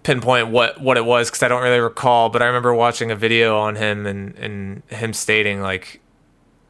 pinpoint 0.03 0.47
what 0.47 0.79
what 0.79 0.95
it 0.95 1.03
was 1.03 1.29
because 1.29 1.43
I 1.43 1.49
don't 1.49 1.61
really 1.61 1.81
recall, 1.81 2.29
but 2.29 2.41
I 2.41 2.45
remember 2.45 2.73
watching 2.73 3.11
a 3.11 3.15
video 3.15 3.57
on 3.57 3.75
him 3.75 4.05
and 4.05 4.35
and 4.37 4.81
him 4.87 5.11
stating 5.11 5.59
like 5.59 5.99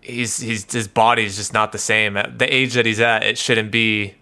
he's 0.08 0.38
he's 0.38 0.72
his 0.72 0.88
body's 0.88 1.38
just 1.38 1.54
not 1.54 1.72
the 1.72 1.78
same 1.78 2.18
at 2.18 2.40
the 2.40 2.54
age 2.54 2.74
that 2.74 2.86
he's 2.86 3.00
at. 3.00 3.24
It 3.24 3.38
shouldn't 3.38 3.72
be. 3.72 4.16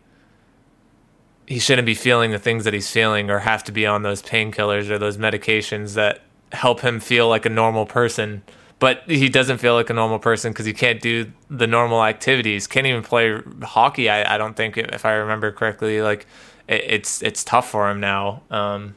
He 1.48 1.60
shouldn't 1.60 1.86
be 1.86 1.94
feeling 1.94 2.32
the 2.32 2.40
things 2.40 2.64
that 2.64 2.74
he's 2.74 2.90
feeling, 2.90 3.30
or 3.30 3.40
have 3.40 3.64
to 3.66 3.72
be 3.72 3.86
on 3.86 4.02
those 4.02 4.22
painkillers 4.22 4.90
or 4.90 4.98
those 4.98 5.18
medications 5.18 5.94
that 5.94 6.22
help 6.52 6.82
him 6.82 7.00
feel 7.00 7.30
like 7.30 7.46
a 7.46 7.50
normal 7.50 7.86
person. 7.86 8.42
But 8.80 9.04
he 9.06 9.30
doesn't 9.30 9.60
feel 9.60 9.74
like 9.74 9.90
a 9.90 9.94
normal 9.94 10.20
person 10.20 10.52
because 10.52 10.66
he 10.66 10.74
can't 10.74 11.02
do 11.02 11.32
the 11.50 11.68
normal 11.68 12.04
activities. 12.04 12.68
Can't 12.68 12.88
even 12.88 13.04
play 13.04 13.40
hockey. 13.64 14.10
I, 14.10 14.36
I 14.36 14.38
don't 14.38 14.56
think 14.56 14.78
if 14.78 15.06
I 15.06 15.14
remember 15.14 15.52
correctly. 15.52 16.02
Like 16.02 16.26
it, 16.68 16.84
it's 16.86 17.22
it's 17.22 17.44
tough 17.44 17.70
for 17.70 17.90
him 17.90 18.00
now. 18.00 18.42
Um, 18.50 18.96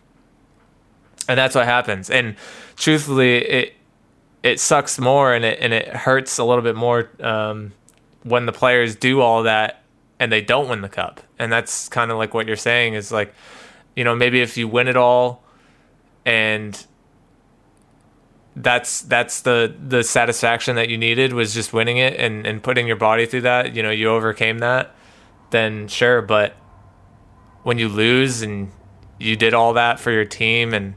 and 1.29 1.39
that's 1.39 1.55
what 1.55 1.67
happens. 1.67 2.09
And 2.11 2.37
truthfully, 2.77 3.37
it 3.37 3.75
it 4.49 4.61
sucks 4.61 4.99
more 4.99 5.35
and 5.35 5.45
it 5.45 5.59
and 5.61 5.73
it 5.73 5.89
hurts 5.89 6.39
a 6.39 6.45
little 6.45 6.63
bit 6.63 6.75
more 6.75 7.11
um, 7.21 7.73
when 8.23 8.47
the 8.47 8.53
players 8.53 8.97
do 8.97 9.21
all 9.21 9.45
that 9.45 9.83
and 10.19 10.33
they 10.33 10.41
don't 10.41 10.69
win 10.69 10.81
the 10.81 10.89
cup. 10.89 11.21
And 11.39 11.53
that's 11.53 11.89
kind 11.89 12.11
of 12.11 12.19
like 12.19 12.35
what 12.35 12.47
you're 12.47 12.57
saying 12.57 12.95
is 12.95 13.13
like, 13.13 13.33
you 13.95 14.05
know, 14.05 14.15
maybe 14.15 14.41
if 14.41 14.57
you 14.57 14.67
win 14.67 14.89
it 14.89 14.97
all 14.97 15.43
and 16.25 16.87
that's 18.57 19.03
that's 19.03 19.43
the 19.43 19.73
the 19.81 20.03
satisfaction 20.03 20.77
that 20.77 20.89
you 20.89 20.99
needed 20.99 21.33
was 21.33 21.55
just 21.55 21.73
winning 21.73 21.99
it 21.99 22.19
and 22.19 22.45
and 22.47 22.63
putting 22.63 22.87
your 22.89 22.97
body 22.97 23.25
through 23.25 23.43
that 23.43 23.77
you 23.77 23.85
know 23.85 23.91
you 23.91 24.09
overcame 24.09 24.59
that 24.59 24.97
then 25.51 25.87
sure 25.87 26.21
but 26.21 26.57
when 27.63 27.79
you 27.79 27.89
lose 27.89 28.43
and 28.43 28.73
you 29.19 29.37
did 29.37 29.55
all 29.55 29.75
that 29.75 30.01
for 30.01 30.11
your 30.11 30.25
team 30.25 30.75
and 30.75 30.95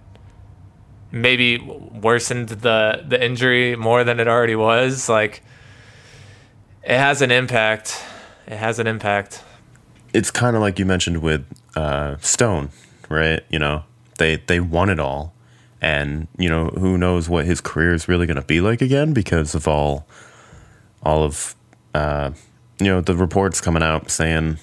maybe 1.11 1.57
worsened 1.59 2.49
the 2.49 3.03
the 3.07 3.23
injury 3.23 3.75
more 3.75 4.03
than 4.03 4.19
it 4.19 4.27
already 4.27 4.55
was. 4.55 5.09
Like 5.09 5.43
it 6.83 6.97
has 6.97 7.21
an 7.21 7.31
impact. 7.31 8.03
It 8.47 8.57
has 8.57 8.79
an 8.79 8.87
impact. 8.87 9.43
It's 10.13 10.31
kind 10.31 10.55
of 10.55 10.61
like 10.61 10.79
you 10.79 10.85
mentioned 10.85 11.21
with 11.21 11.45
uh, 11.75 12.17
Stone, 12.17 12.69
right? 13.09 13.41
You 13.49 13.59
know, 13.59 13.83
they 14.17 14.37
they 14.37 14.59
won 14.59 14.89
it 14.89 14.99
all, 14.99 15.33
and 15.81 16.27
you 16.37 16.49
know 16.49 16.67
who 16.67 16.97
knows 16.97 17.29
what 17.29 17.45
his 17.45 17.61
career 17.61 17.93
is 17.93 18.07
really 18.07 18.25
going 18.25 18.35
to 18.35 18.45
be 18.45 18.61
like 18.61 18.81
again 18.81 19.13
because 19.13 19.55
of 19.55 19.67
all 19.67 20.05
all 21.03 21.23
of 21.23 21.55
uh, 21.93 22.31
you 22.79 22.87
know 22.87 23.01
the 23.01 23.15
reports 23.15 23.61
coming 23.61 23.83
out 23.83 24.09
saying 24.09 24.57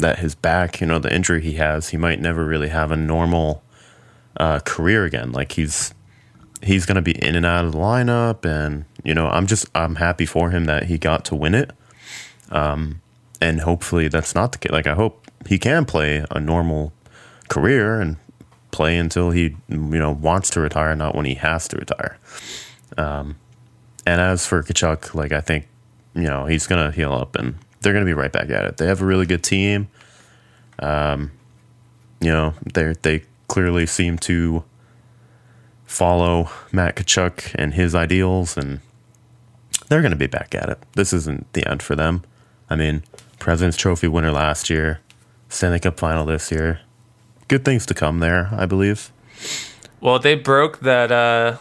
that 0.00 0.18
his 0.18 0.34
back, 0.34 0.80
you 0.80 0.86
know, 0.86 0.98
the 0.98 1.14
injury 1.14 1.40
he 1.42 1.54
has, 1.54 1.90
he 1.90 1.96
might 1.96 2.20
never 2.20 2.44
really 2.44 2.68
have 2.68 2.90
a 2.90 2.96
normal 2.96 3.62
uh, 4.36 4.60
career 4.60 5.04
again. 5.04 5.32
Like 5.32 5.52
he's 5.52 5.94
he's 6.62 6.86
going 6.86 6.96
to 6.96 7.02
be 7.02 7.12
in 7.12 7.36
and 7.36 7.46
out 7.46 7.64
of 7.64 7.72
the 7.72 7.78
lineup, 7.78 8.44
and 8.44 8.84
you 9.04 9.14
know, 9.14 9.28
I'm 9.28 9.46
just 9.46 9.66
I'm 9.74 9.96
happy 9.96 10.26
for 10.26 10.50
him 10.50 10.64
that 10.64 10.84
he 10.84 10.98
got 10.98 11.24
to 11.26 11.36
win 11.36 11.54
it. 11.54 11.72
Um, 12.50 13.00
and 13.40 13.60
hopefully 13.60 14.08
that's 14.08 14.34
not 14.34 14.52
the 14.52 14.58
case. 14.58 14.72
Like 14.72 14.86
I 14.86 14.94
hope 14.94 15.26
he 15.46 15.58
can 15.58 15.84
play 15.84 16.24
a 16.30 16.40
normal 16.40 16.92
career 17.48 18.00
and 18.00 18.16
play 18.70 18.96
until 18.96 19.30
he 19.30 19.56
you 19.68 19.78
know 19.78 20.12
wants 20.12 20.50
to 20.50 20.60
retire, 20.60 20.94
not 20.94 21.14
when 21.14 21.24
he 21.26 21.34
has 21.34 21.68
to 21.68 21.76
retire. 21.76 22.18
Um, 22.96 23.36
and 24.06 24.20
as 24.20 24.46
for 24.46 24.62
Tkachuk, 24.62 25.14
like 25.14 25.32
I 25.32 25.40
think 25.40 25.66
you 26.14 26.24
know 26.24 26.46
he's 26.46 26.66
gonna 26.66 26.90
heal 26.90 27.12
up 27.12 27.36
and 27.36 27.56
they're 27.80 27.92
gonna 27.92 28.04
be 28.04 28.14
right 28.14 28.32
back 28.32 28.50
at 28.50 28.64
it. 28.64 28.76
They 28.76 28.86
have 28.86 29.00
a 29.00 29.06
really 29.06 29.26
good 29.26 29.42
team. 29.42 29.88
Um, 30.78 31.32
you 32.20 32.30
know 32.30 32.54
they 32.74 32.94
they 33.02 33.22
clearly 33.50 33.84
seem 33.84 34.16
to 34.16 34.62
follow 35.84 36.48
Matt 36.70 36.94
Tkachuk 36.94 37.52
and 37.56 37.74
his 37.74 37.96
ideals, 37.96 38.56
and 38.56 38.78
they're 39.88 40.02
gonna 40.02 40.14
be 40.14 40.28
back 40.28 40.54
at 40.54 40.68
it. 40.68 40.78
This 40.94 41.12
isn't 41.12 41.52
the 41.52 41.68
end 41.68 41.82
for 41.82 41.96
them. 41.96 42.22
I 42.70 42.76
mean, 42.76 43.02
President's 43.40 43.76
Trophy 43.76 44.06
winner 44.06 44.30
last 44.30 44.70
year, 44.70 45.00
Stanley 45.48 45.80
Cup 45.80 45.98
final 45.98 46.24
this 46.24 46.52
year. 46.52 46.80
Good 47.48 47.64
things 47.64 47.84
to 47.86 47.94
come 47.94 48.20
there, 48.20 48.48
I 48.52 48.66
believe. 48.66 49.10
Well, 50.00 50.20
they 50.20 50.36
broke 50.36 50.78
that 50.80 51.10
uh, 51.10 51.56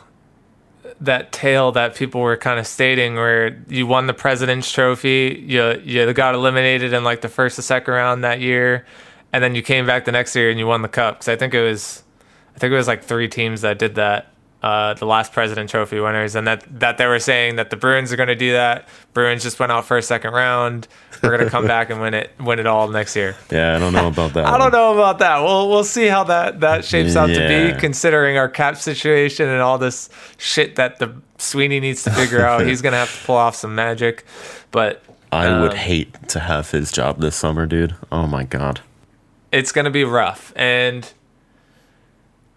that 1.01 1.31
tale 1.31 1.71
that 1.71 1.95
people 1.95 2.21
were 2.21 2.37
kind 2.37 2.59
of 2.59 2.67
stating, 2.67 3.15
where 3.15 3.59
you 3.67 3.87
won 3.87 4.05
the 4.05 4.13
President's 4.13 4.71
Trophy, 4.71 5.43
you 5.47 5.81
you 5.83 6.13
got 6.13 6.35
eliminated 6.35 6.93
in 6.93 7.03
like 7.03 7.21
the 7.21 7.29
first 7.29 7.57
or 7.57 7.63
second 7.63 7.95
round 7.95 8.23
that 8.23 8.39
year, 8.41 8.85
and 9.33 9.43
then 9.43 9.55
you 9.55 9.61
came 9.61 9.85
back 9.85 10.05
the 10.05 10.11
next 10.11 10.35
year 10.35 10.49
and 10.49 10.59
you 10.59 10.67
won 10.67 10.81
the 10.81 10.87
cup. 10.87 11.15
Because 11.15 11.27
I 11.27 11.35
think 11.35 11.53
it 11.53 11.63
was, 11.63 12.03
I 12.55 12.59
think 12.59 12.71
it 12.71 12.75
was 12.75 12.87
like 12.87 13.03
three 13.03 13.27
teams 13.27 13.61
that 13.61 13.79
did 13.79 13.95
that 13.95 14.33
uh, 14.61 14.93
the 14.95 15.05
last 15.05 15.31
President 15.31 15.69
Trophy 15.69 15.99
winners, 15.99 16.35
and 16.35 16.45
that 16.45 16.65
that 16.79 16.97
they 16.97 17.07
were 17.07 17.19
saying 17.19 17.55
that 17.55 17.69
the 17.69 17.77
Bruins 17.77 18.11
are 18.11 18.17
going 18.17 18.27
to 18.27 18.35
do 18.35 18.51
that. 18.51 18.89
Bruins 19.13 19.43
just 19.43 19.57
went 19.59 19.71
out 19.71 19.85
for 19.85 19.97
a 19.97 20.01
second 20.01 20.33
round. 20.33 20.87
We're 21.23 21.29
going 21.29 21.45
to 21.45 21.49
come 21.49 21.65
back 21.65 21.89
and 21.89 22.01
win 22.01 22.13
it, 22.13 22.31
win 22.39 22.59
it 22.59 22.67
all 22.67 22.87
next 22.89 23.15
year. 23.15 23.37
Yeah, 23.49 23.75
I 23.75 23.79
don't 23.79 23.93
know 23.93 24.07
about 24.07 24.33
that. 24.33 24.45
I 24.47 24.57
don't 24.57 24.71
know 24.71 24.93
about 24.93 25.19
that. 25.19 25.41
We'll 25.41 25.69
we'll 25.69 25.85
see 25.85 26.07
how 26.07 26.25
that 26.25 26.59
that 26.59 26.83
shapes 26.83 27.15
out 27.15 27.29
yeah. 27.29 27.69
to 27.69 27.73
be, 27.73 27.79
considering 27.79 28.37
our 28.37 28.49
cap 28.49 28.75
situation 28.75 29.47
and 29.47 29.61
all 29.61 29.77
this 29.77 30.09
shit 30.37 30.75
that 30.75 30.99
the 30.99 31.15
Sweeney 31.37 31.79
needs 31.79 32.03
to 32.03 32.11
figure 32.11 32.45
out. 32.45 32.65
He's 32.65 32.81
going 32.81 32.93
to 32.93 32.99
have 32.99 33.17
to 33.17 33.25
pull 33.25 33.37
off 33.37 33.55
some 33.55 33.75
magic, 33.75 34.25
but 34.71 35.01
I 35.31 35.47
um, 35.47 35.61
would 35.61 35.73
hate 35.73 36.27
to 36.29 36.39
have 36.41 36.71
his 36.71 36.91
job 36.91 37.21
this 37.21 37.37
summer, 37.37 37.65
dude. 37.65 37.95
Oh 38.11 38.27
my 38.27 38.43
god, 38.43 38.81
it's 39.51 39.71
going 39.71 39.85
to 39.85 39.91
be 39.91 40.03
rough 40.03 40.53
and 40.55 41.13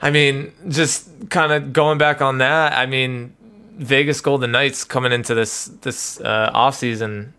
I 0.03 0.11
mean, 0.11 0.53
just 0.69 1.31
kind 1.31 1.53
of 1.53 1.73
going 1.73 1.97
back 1.97 2.21
on 2.21 2.39
that. 2.39 2.73
I 2.73 2.87
mean, 2.87 3.37
Vegas 3.77 4.21
Golden 4.21 4.51
Knights 4.51 4.83
coming 4.83 5.13
into 5.13 5.33
this 5.33 5.67
this 5.67 6.21
uh, 6.21 6.51
off 6.53 6.75
season, 6.75 7.35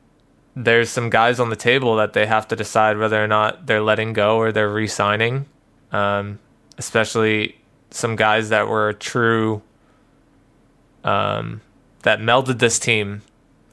there's 0.56 0.90
some 0.90 1.10
guys 1.10 1.42
on 1.42 1.50
the 1.50 1.58
table 1.58 1.98
that 1.98 2.14
they 2.14 2.26
have 2.26 2.48
to 2.48 2.56
decide 2.56 2.98
whether 2.98 3.22
or 3.22 3.28
not 3.28 3.66
they're 3.68 3.82
letting 3.82 4.14
go 4.14 4.38
or 4.38 4.54
they're 4.54 4.72
re-signing. 4.72 5.46
Um, 5.92 6.40
especially 6.78 7.58
some 7.92 8.16
guys 8.16 8.50
that 8.50 8.68
were 8.68 8.94
true 8.94 9.62
um, 11.04 11.62
that 12.04 12.20
melded 12.20 12.60
this 12.60 12.80
team 12.80 13.24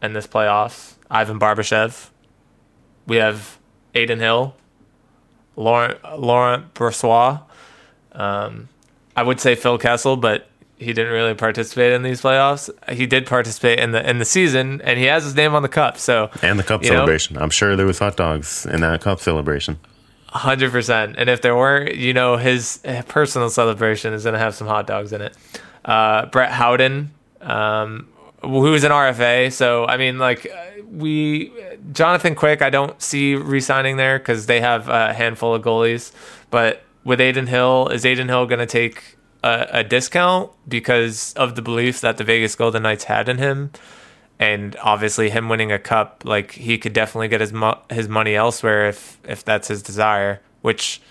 in 0.02 0.14
this 0.14 0.26
playoffs. 0.26 0.94
Ivan 1.10 1.38
Barbashev. 1.38 2.10
We 3.06 3.16
have 3.16 3.58
Adin 3.94 4.18
Hill, 4.18 4.54
Laurent 5.60 5.98
Laurent 6.18 6.72
Brossoit. 6.74 7.42
Um, 8.12 8.68
I 9.16 9.22
would 9.22 9.40
say 9.40 9.54
Phil 9.54 9.78
Kessel, 9.78 10.16
but 10.16 10.48
he 10.76 10.94
didn't 10.94 11.12
really 11.12 11.34
participate 11.34 11.92
in 11.92 12.02
these 12.02 12.22
playoffs. 12.22 12.70
He 12.90 13.06
did 13.06 13.26
participate 13.26 13.78
in 13.78 13.92
the 13.92 14.08
in 14.08 14.18
the 14.18 14.24
season, 14.24 14.80
and 14.82 14.98
he 14.98 15.04
has 15.04 15.24
his 15.24 15.34
name 15.34 15.54
on 15.54 15.62
the 15.62 15.68
cup. 15.68 15.98
So 15.98 16.30
and 16.42 16.58
the 16.58 16.62
cup 16.62 16.84
celebration. 16.84 17.36
Know, 17.36 17.42
I'm 17.42 17.50
sure 17.50 17.76
there 17.76 17.86
was 17.86 17.98
hot 17.98 18.16
dogs 18.16 18.64
in 18.66 18.80
that 18.80 19.02
cup 19.02 19.20
celebration. 19.20 19.78
Hundred 20.28 20.70
percent. 20.70 21.16
And 21.18 21.28
if 21.28 21.42
there 21.42 21.56
weren't, 21.56 21.96
you 21.96 22.14
know, 22.14 22.36
his 22.36 22.80
personal 23.08 23.50
celebration 23.50 24.14
is 24.14 24.22
going 24.22 24.34
to 24.34 24.38
have 24.38 24.54
some 24.54 24.66
hot 24.66 24.86
dogs 24.86 25.12
in 25.12 25.20
it. 25.20 25.36
Uh, 25.84 26.26
Brett 26.26 26.52
Howden, 26.52 27.10
um, 27.40 28.08
who's 28.40 28.84
an 28.84 28.92
RFA. 28.92 29.52
So 29.52 29.84
I 29.86 29.98
mean, 29.98 30.18
like 30.18 30.50
we, 30.90 31.52
Jonathan 31.92 32.34
Quick, 32.34 32.62
I 32.62 32.70
don't 32.70 33.00
see 33.00 33.34
re-signing 33.34 33.96
there 33.96 34.18
because 34.18 34.46
they 34.46 34.60
have 34.60 34.88
a 34.88 35.12
handful 35.12 35.54
of 35.54 35.62
goalies, 35.62 36.12
but 36.50 36.82
with 37.04 37.20
Adin 37.20 37.46
Hill, 37.46 37.88
is 37.88 38.04
Adin 38.04 38.28
Hill 38.28 38.46
going 38.46 38.58
to 38.58 38.66
take 38.66 39.16
a, 39.42 39.66
a, 39.70 39.84
discount 39.84 40.50
because 40.68 41.32
of 41.34 41.54
the 41.54 41.62
belief 41.62 42.00
that 42.00 42.18
the 42.18 42.24
Vegas 42.24 42.54
Golden 42.54 42.82
Knights 42.82 43.04
had 43.04 43.28
in 43.28 43.38
him? 43.38 43.70
And 44.38 44.76
obviously, 44.82 45.30
him 45.30 45.48
winning 45.48 45.70
a 45.70 45.78
cup, 45.78 46.22
like 46.24 46.52
he 46.52 46.78
could 46.78 46.92
definitely 46.92 47.28
get 47.28 47.40
his 47.40 47.52
mo- 47.52 47.80
his 47.90 48.08
money 48.08 48.34
elsewhere 48.34 48.88
if 48.88 49.18
if 49.24 49.44
that's 49.44 49.68
his 49.68 49.82
desire. 49.82 50.40
Which, 50.62 51.02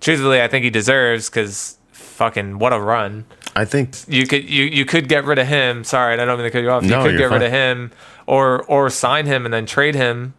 truthfully, 0.00 0.40
I 0.40 0.48
think 0.48 0.64
he 0.64 0.70
deserves 0.70 1.28
because 1.28 1.76
fucking 1.92 2.58
what 2.58 2.72
a 2.72 2.80
run. 2.80 3.26
I 3.54 3.66
think 3.66 3.94
you 4.08 4.26
could 4.26 4.48
you, 4.48 4.64
you 4.64 4.86
could 4.86 5.06
get 5.06 5.26
rid 5.26 5.38
of 5.38 5.46
him. 5.46 5.84
Sorry, 5.84 6.14
I 6.14 6.24
don't 6.24 6.38
mean 6.38 6.44
to 6.44 6.50
cut 6.50 6.62
you 6.62 6.70
off. 6.70 6.82
You 6.82 6.94
could 6.94 7.18
get 7.18 7.28
fine. 7.28 7.40
rid 7.40 7.46
of 7.46 7.52
him 7.52 7.92
or 8.28 8.62
or 8.64 8.90
sign 8.90 9.26
him 9.26 9.44
and 9.46 9.52
then 9.52 9.64
trade 9.66 9.94
him 9.94 10.34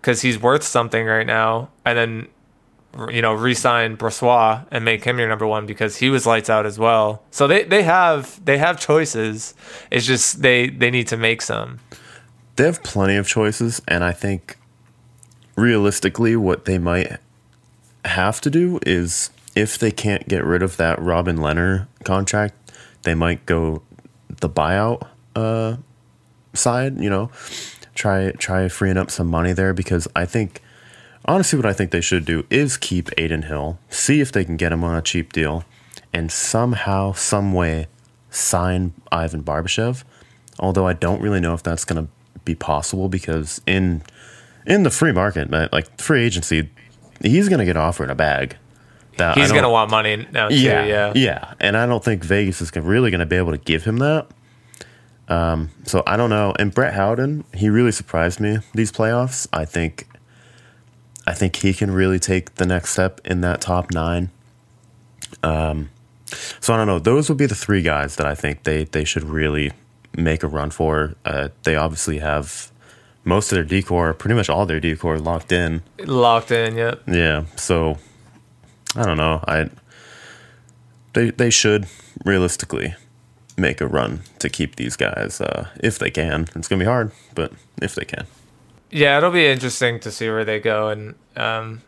because 0.00 0.22
he's 0.22 0.40
worth 0.40 0.62
something 0.62 1.04
right 1.06 1.26
now, 1.26 1.68
and 1.84 1.98
then 1.98 2.28
you 3.10 3.20
know, 3.20 3.34
re-sign 3.34 3.94
Brossoit 3.94 4.66
and 4.70 4.82
make 4.82 5.04
him 5.04 5.18
your 5.18 5.28
number 5.28 5.46
one 5.46 5.66
because 5.66 5.98
he 5.98 6.08
was 6.08 6.24
lights 6.24 6.48
out 6.48 6.64
as 6.64 6.78
well. 6.78 7.22
So 7.30 7.46
they, 7.46 7.64
they 7.64 7.82
have 7.82 8.42
they 8.42 8.56
have 8.56 8.80
choices. 8.80 9.54
It's 9.90 10.06
just 10.06 10.40
they 10.40 10.70
they 10.70 10.90
need 10.90 11.06
to 11.08 11.18
make 11.18 11.42
some. 11.42 11.78
They 12.56 12.64
have 12.64 12.82
plenty 12.82 13.16
of 13.16 13.28
choices, 13.28 13.82
and 13.86 14.02
I 14.02 14.12
think 14.12 14.56
realistically, 15.56 16.36
what 16.36 16.64
they 16.64 16.78
might 16.78 17.18
have 18.06 18.40
to 18.40 18.50
do 18.50 18.80
is 18.86 19.28
if 19.54 19.78
they 19.78 19.90
can't 19.90 20.26
get 20.26 20.42
rid 20.42 20.62
of 20.62 20.78
that 20.78 20.98
Robin 20.98 21.36
Lehner 21.36 21.86
contract, 22.04 22.54
they 23.02 23.14
might 23.14 23.44
go 23.44 23.82
the 24.40 24.48
buyout 24.48 25.06
uh, 25.34 25.76
side. 26.56 26.98
You 27.00 27.10
know, 27.10 27.30
try 27.94 28.32
try 28.32 28.68
freeing 28.68 28.96
up 28.96 29.10
some 29.10 29.28
money 29.28 29.52
there 29.52 29.74
because 29.74 30.08
I 30.16 30.24
think 30.24 30.62
Honestly, 31.28 31.56
what 31.56 31.66
I 31.66 31.72
think 31.72 31.90
they 31.90 32.00
should 32.00 32.24
do 32.24 32.46
is 32.50 32.76
keep 32.76 33.10
Adin 33.18 33.42
Hill, 33.42 33.78
see 33.90 34.20
if 34.20 34.30
they 34.30 34.44
can 34.44 34.56
get 34.56 34.70
him 34.70 34.84
on 34.84 34.96
a 34.96 35.02
cheap 35.02 35.32
deal, 35.32 35.64
and 36.12 36.30
somehow, 36.30 37.12
some 37.12 37.52
way, 37.52 37.88
sign 38.30 38.92
Ivan 39.10 39.42
Barbashev. 39.42 40.04
Although 40.60 40.86
I 40.86 40.92
don't 40.92 41.20
really 41.20 41.40
know 41.40 41.52
if 41.52 41.64
that's 41.64 41.84
going 41.84 42.06
to 42.06 42.40
be 42.44 42.54
possible 42.54 43.08
because 43.08 43.60
in 43.66 44.02
in 44.66 44.84
the 44.84 44.90
free 44.90 45.12
market, 45.12 45.52
uh, 45.52 45.68
like 45.72 46.00
free 46.00 46.22
agency, 46.22 46.70
he's 47.20 47.48
going 47.48 47.58
to 47.58 47.64
get 47.64 47.76
offered 47.76 48.10
a 48.10 48.14
bag. 48.14 48.56
That 49.16 49.36
he's 49.36 49.50
going 49.50 49.64
to 49.64 49.68
want 49.68 49.90
money 49.90 50.28
now 50.30 50.48
too. 50.48 50.54
Yeah, 50.54 50.84
yeah, 50.84 51.12
yeah. 51.16 51.54
And 51.58 51.76
I 51.76 51.86
don't 51.86 52.04
think 52.04 52.22
Vegas 52.22 52.60
is 52.60 52.74
really 52.76 53.10
going 53.10 53.20
to 53.20 53.26
be 53.26 53.36
able 53.36 53.52
to 53.52 53.58
give 53.58 53.82
him 53.82 53.96
that. 53.96 54.28
Um, 55.28 55.70
so 55.84 56.02
I 56.06 56.16
don't 56.16 56.30
know. 56.30 56.54
And 56.58 56.72
Brett 56.72 56.94
Howden, 56.94 57.44
he 57.54 57.68
really 57.68 57.92
surprised 57.92 58.40
me 58.40 58.58
these 58.74 58.92
playoffs. 58.92 59.46
I 59.52 59.64
think 59.64 60.06
I 61.26 61.34
think 61.34 61.56
he 61.56 61.74
can 61.74 61.90
really 61.90 62.18
take 62.18 62.54
the 62.54 62.66
next 62.66 62.90
step 62.90 63.20
in 63.24 63.40
that 63.40 63.60
top 63.60 63.92
nine. 63.92 64.30
Um, 65.42 65.90
so 66.60 66.74
I 66.74 66.76
don't 66.76 66.86
know. 66.86 66.98
Those 66.98 67.28
would 67.28 67.38
be 67.38 67.46
the 67.46 67.54
three 67.54 67.82
guys 67.82 68.16
that 68.16 68.26
I 68.26 68.34
think 68.34 68.62
they 68.62 68.84
they 68.84 69.04
should 69.04 69.24
really 69.24 69.72
make 70.16 70.42
a 70.42 70.48
run 70.48 70.70
for. 70.70 71.14
Uh, 71.24 71.48
they 71.64 71.76
obviously 71.76 72.18
have 72.18 72.70
most 73.24 73.50
of 73.50 73.56
their 73.56 73.64
D 73.64 73.82
core, 73.82 74.14
pretty 74.14 74.34
much 74.34 74.48
all 74.48 74.66
their 74.66 74.80
D 74.80 74.94
core, 74.94 75.18
locked 75.18 75.50
in. 75.50 75.82
Locked 75.98 76.52
in, 76.52 76.76
yep. 76.76 77.02
Yeah. 77.08 77.44
So 77.56 77.98
I 78.94 79.04
don't 79.04 79.16
know. 79.18 79.42
I 79.46 79.70
they 81.12 81.30
they 81.30 81.50
should 81.50 81.86
realistically 82.24 82.94
make 83.56 83.80
a 83.80 83.86
run 83.86 84.20
to 84.38 84.48
keep 84.48 84.76
these 84.76 84.96
guys 84.96 85.40
uh, 85.40 85.68
if 85.82 85.98
they 85.98 86.10
can. 86.10 86.48
It's 86.54 86.68
gonna 86.68 86.80
be 86.80 86.86
hard, 86.86 87.12
but 87.34 87.52
if 87.80 87.94
they 87.94 88.04
can. 88.04 88.26
Yeah, 88.90 89.18
it'll 89.18 89.30
be 89.30 89.46
interesting 89.46 90.00
to 90.00 90.10
see 90.10 90.28
where 90.28 90.44
they 90.44 90.60
go. 90.60 90.88
And 90.88 91.14
um, 91.36 91.82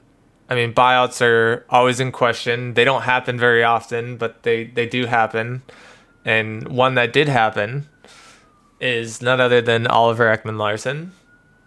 I 0.49 0.55
mean, 0.55 0.73
buyouts 0.73 1.21
are 1.21 1.65
always 1.71 2.01
in 2.01 2.13
question. 2.13 2.75
They 2.75 2.85
don't 2.85 3.03
happen 3.03 3.39
very 3.39 3.63
often, 3.63 4.17
but 4.17 4.43
they 4.43 4.65
they 4.65 4.87
do 4.87 5.07
happen. 5.07 5.63
And 6.25 6.69
one 6.69 6.95
that 6.95 7.13
did 7.13 7.29
happen 7.29 7.89
is 8.81 9.23
none 9.23 9.41
other 9.41 9.61
than 9.61 9.87
Oliver 9.87 10.25
Ekman 10.25 10.59
Larsson. 10.59 11.13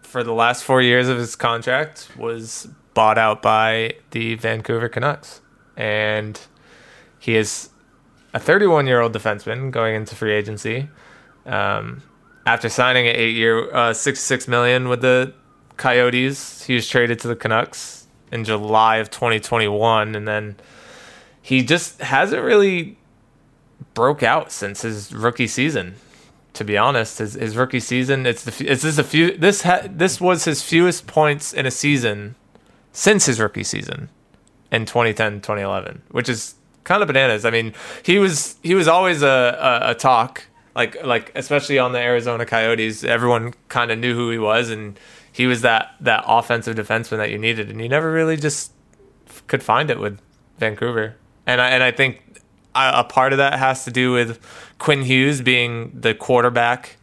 For 0.03 0.23
the 0.23 0.33
last 0.33 0.63
four 0.63 0.81
years 0.81 1.07
of 1.07 1.17
his 1.17 1.35
contract, 1.35 2.09
was 2.17 2.67
bought 2.93 3.17
out 3.17 3.41
by 3.41 3.95
the 4.11 4.35
Vancouver 4.35 4.89
Canucks, 4.89 5.41
and 5.77 6.39
he 7.17 7.35
is 7.35 7.70
a 8.33 8.39
31 8.39 8.87
year 8.87 9.01
old 9.01 9.13
defenseman 9.13 9.71
going 9.71 9.95
into 9.95 10.15
free 10.15 10.33
agency. 10.33 10.89
Um, 11.45 12.03
after 12.45 12.69
signing 12.69 13.07
an 13.07 13.15
eight 13.15 13.35
year, 13.35 13.73
uh, 13.73 13.93
66 13.93 14.47
million 14.47 14.89
with 14.89 15.01
the 15.01 15.33
Coyotes, 15.77 16.63
he 16.63 16.75
was 16.75 16.87
traded 16.87 17.19
to 17.19 17.27
the 17.27 17.35
Canucks 17.35 18.07
in 18.31 18.43
July 18.43 18.97
of 18.97 19.09
2021, 19.09 20.15
and 20.15 20.27
then 20.27 20.55
he 21.41 21.63
just 21.63 22.01
hasn't 22.01 22.41
really 22.41 22.97
broke 23.93 24.23
out 24.23 24.51
since 24.51 24.81
his 24.81 25.13
rookie 25.13 25.47
season. 25.47 25.95
To 26.53 26.63
be 26.65 26.77
honest, 26.77 27.19
his, 27.19 27.33
his 27.33 27.55
rookie 27.55 27.79
season, 27.79 28.25
it's 28.25 28.43
the 28.43 28.69
it's 28.69 28.81
this 28.81 28.97
a 28.97 29.05
few 29.05 29.37
this 29.37 29.61
ha, 29.61 29.83
this 29.89 30.19
was 30.19 30.43
his 30.43 30.61
fewest 30.61 31.07
points 31.07 31.53
in 31.53 31.65
a 31.65 31.71
season 31.71 32.35
since 32.91 33.25
his 33.25 33.39
rookie 33.39 33.63
season 33.63 34.09
in 34.69 34.85
2010 34.85 35.35
2011, 35.35 36.01
which 36.11 36.27
is 36.27 36.55
kind 36.83 37.01
of 37.01 37.07
bananas. 37.07 37.45
I 37.45 37.49
mean, 37.49 37.73
he 38.03 38.19
was 38.19 38.57
he 38.63 38.75
was 38.75 38.87
always 38.87 39.21
a, 39.21 39.81
a, 39.83 39.91
a 39.91 39.95
talk 39.95 40.43
like 40.75 41.03
like 41.03 41.31
especially 41.35 41.79
on 41.79 41.91
the 41.91 41.99
Arizona 41.99 42.45
Coyotes. 42.45 43.03
Everyone 43.03 43.53
kind 43.69 43.91
of 43.91 43.99
knew 43.99 44.15
who 44.15 44.29
he 44.29 44.37
was, 44.37 44.69
and 44.69 44.99
he 45.31 45.45
was 45.45 45.61
that 45.61 45.95
that 45.99 46.23
offensive 46.27 46.75
defenseman 46.75 47.17
that 47.17 47.29
you 47.29 47.37
needed, 47.37 47.69
and 47.69 47.81
you 47.81 47.89
never 47.89 48.11
really 48.11 48.37
just 48.37 48.71
could 49.47 49.63
find 49.63 49.89
it 49.89 49.99
with 49.99 50.19
Vancouver. 50.59 51.15
And 51.45 51.59
I 51.61 51.69
and 51.69 51.83
I 51.83 51.91
think 51.91 52.23
a 52.73 53.03
part 53.03 53.33
of 53.33 53.37
that 53.37 53.59
has 53.59 53.83
to 53.83 53.91
do 53.91 54.13
with 54.13 54.39
Quinn 54.77 55.01
Hughes 55.01 55.41
being 55.41 55.91
the 55.99 56.15
quarterback 56.15 56.97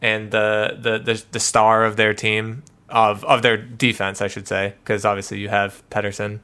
and 0.00 0.30
the 0.30 0.78
the 0.80 0.98
the, 0.98 1.24
the 1.32 1.40
star 1.40 1.84
of 1.84 1.96
their 1.96 2.14
team 2.14 2.62
of 2.88 3.22
of 3.24 3.42
their 3.42 3.56
defense, 3.56 4.22
I 4.22 4.28
should 4.28 4.48
say, 4.48 4.74
because 4.82 5.04
obviously 5.04 5.38
you 5.40 5.48
have 5.48 5.82
Pettersson 5.90 6.40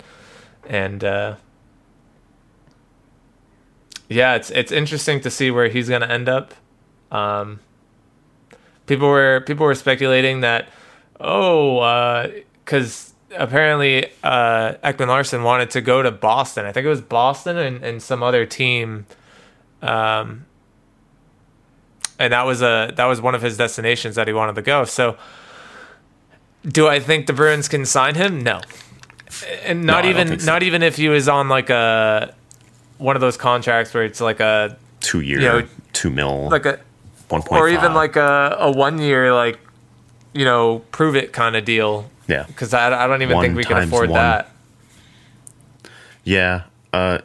and. 0.68 1.02
Uh, 1.02 1.36
yeah, 4.10 4.34
it's 4.34 4.50
it's 4.50 4.72
interesting 4.72 5.20
to 5.20 5.30
see 5.30 5.52
where 5.52 5.68
he's 5.68 5.88
going 5.88 6.00
to 6.02 6.10
end 6.10 6.28
up. 6.28 6.52
Um, 7.12 7.60
people 8.86 9.08
were 9.08 9.40
people 9.46 9.64
were 9.64 9.74
speculating 9.76 10.40
that, 10.40 10.68
oh, 11.20 12.28
because 12.64 13.14
uh, 13.30 13.36
apparently 13.38 14.06
uh, 14.24 14.74
Ekman 14.82 15.06
Larsson 15.06 15.44
wanted 15.44 15.70
to 15.70 15.80
go 15.80 16.02
to 16.02 16.10
Boston. 16.10 16.66
I 16.66 16.72
think 16.72 16.86
it 16.86 16.88
was 16.88 17.00
Boston 17.00 17.56
and, 17.56 17.84
and 17.84 18.02
some 18.02 18.20
other 18.22 18.44
team. 18.44 19.06
Um, 19.80 20.44
and 22.18 22.32
that 22.32 22.44
was 22.44 22.62
a 22.62 22.92
that 22.96 23.06
was 23.06 23.20
one 23.20 23.36
of 23.36 23.42
his 23.42 23.56
destinations 23.56 24.16
that 24.16 24.26
he 24.26 24.32
wanted 24.32 24.56
to 24.56 24.62
go. 24.62 24.84
So, 24.84 25.16
do 26.66 26.88
I 26.88 26.98
think 26.98 27.28
the 27.28 27.32
Bruins 27.32 27.68
can 27.68 27.86
sign 27.86 28.16
him? 28.16 28.42
No, 28.42 28.60
and 29.62 29.84
not 29.84 30.02
no, 30.02 30.10
even 30.10 30.40
so. 30.40 30.46
not 30.46 30.64
even 30.64 30.82
if 30.82 30.96
he 30.96 31.08
was 31.08 31.28
on 31.28 31.48
like 31.48 31.70
a 31.70 32.34
one 33.00 33.16
of 33.16 33.20
those 33.20 33.36
contracts 33.36 33.92
where 33.94 34.04
it's 34.04 34.20
like 34.20 34.40
a 34.40 34.76
two 35.00 35.20
year, 35.20 35.40
you 35.40 35.48
know, 35.48 35.68
two 35.92 36.10
mil, 36.10 36.48
like 36.48 36.66
a 36.66 36.78
one 37.28 37.42
point, 37.42 37.60
or 37.60 37.68
even 37.68 37.94
like 37.94 38.16
a, 38.16 38.56
a 38.60 38.70
one 38.70 38.98
year, 38.98 39.32
like 39.34 39.58
you 40.32 40.44
know, 40.44 40.80
prove 40.92 41.16
it 41.16 41.32
kind 41.32 41.56
of 41.56 41.64
deal. 41.64 42.10
Yeah, 42.28 42.44
because 42.46 42.72
I, 42.74 43.04
I 43.04 43.06
don't 43.06 43.22
even 43.22 43.36
one 43.36 43.44
think 43.44 43.56
we 43.56 43.64
can 43.64 43.78
afford 43.78 44.10
one. 44.10 44.20
that. 44.20 44.50
Yeah, 46.24 46.64
uh, 46.92 47.18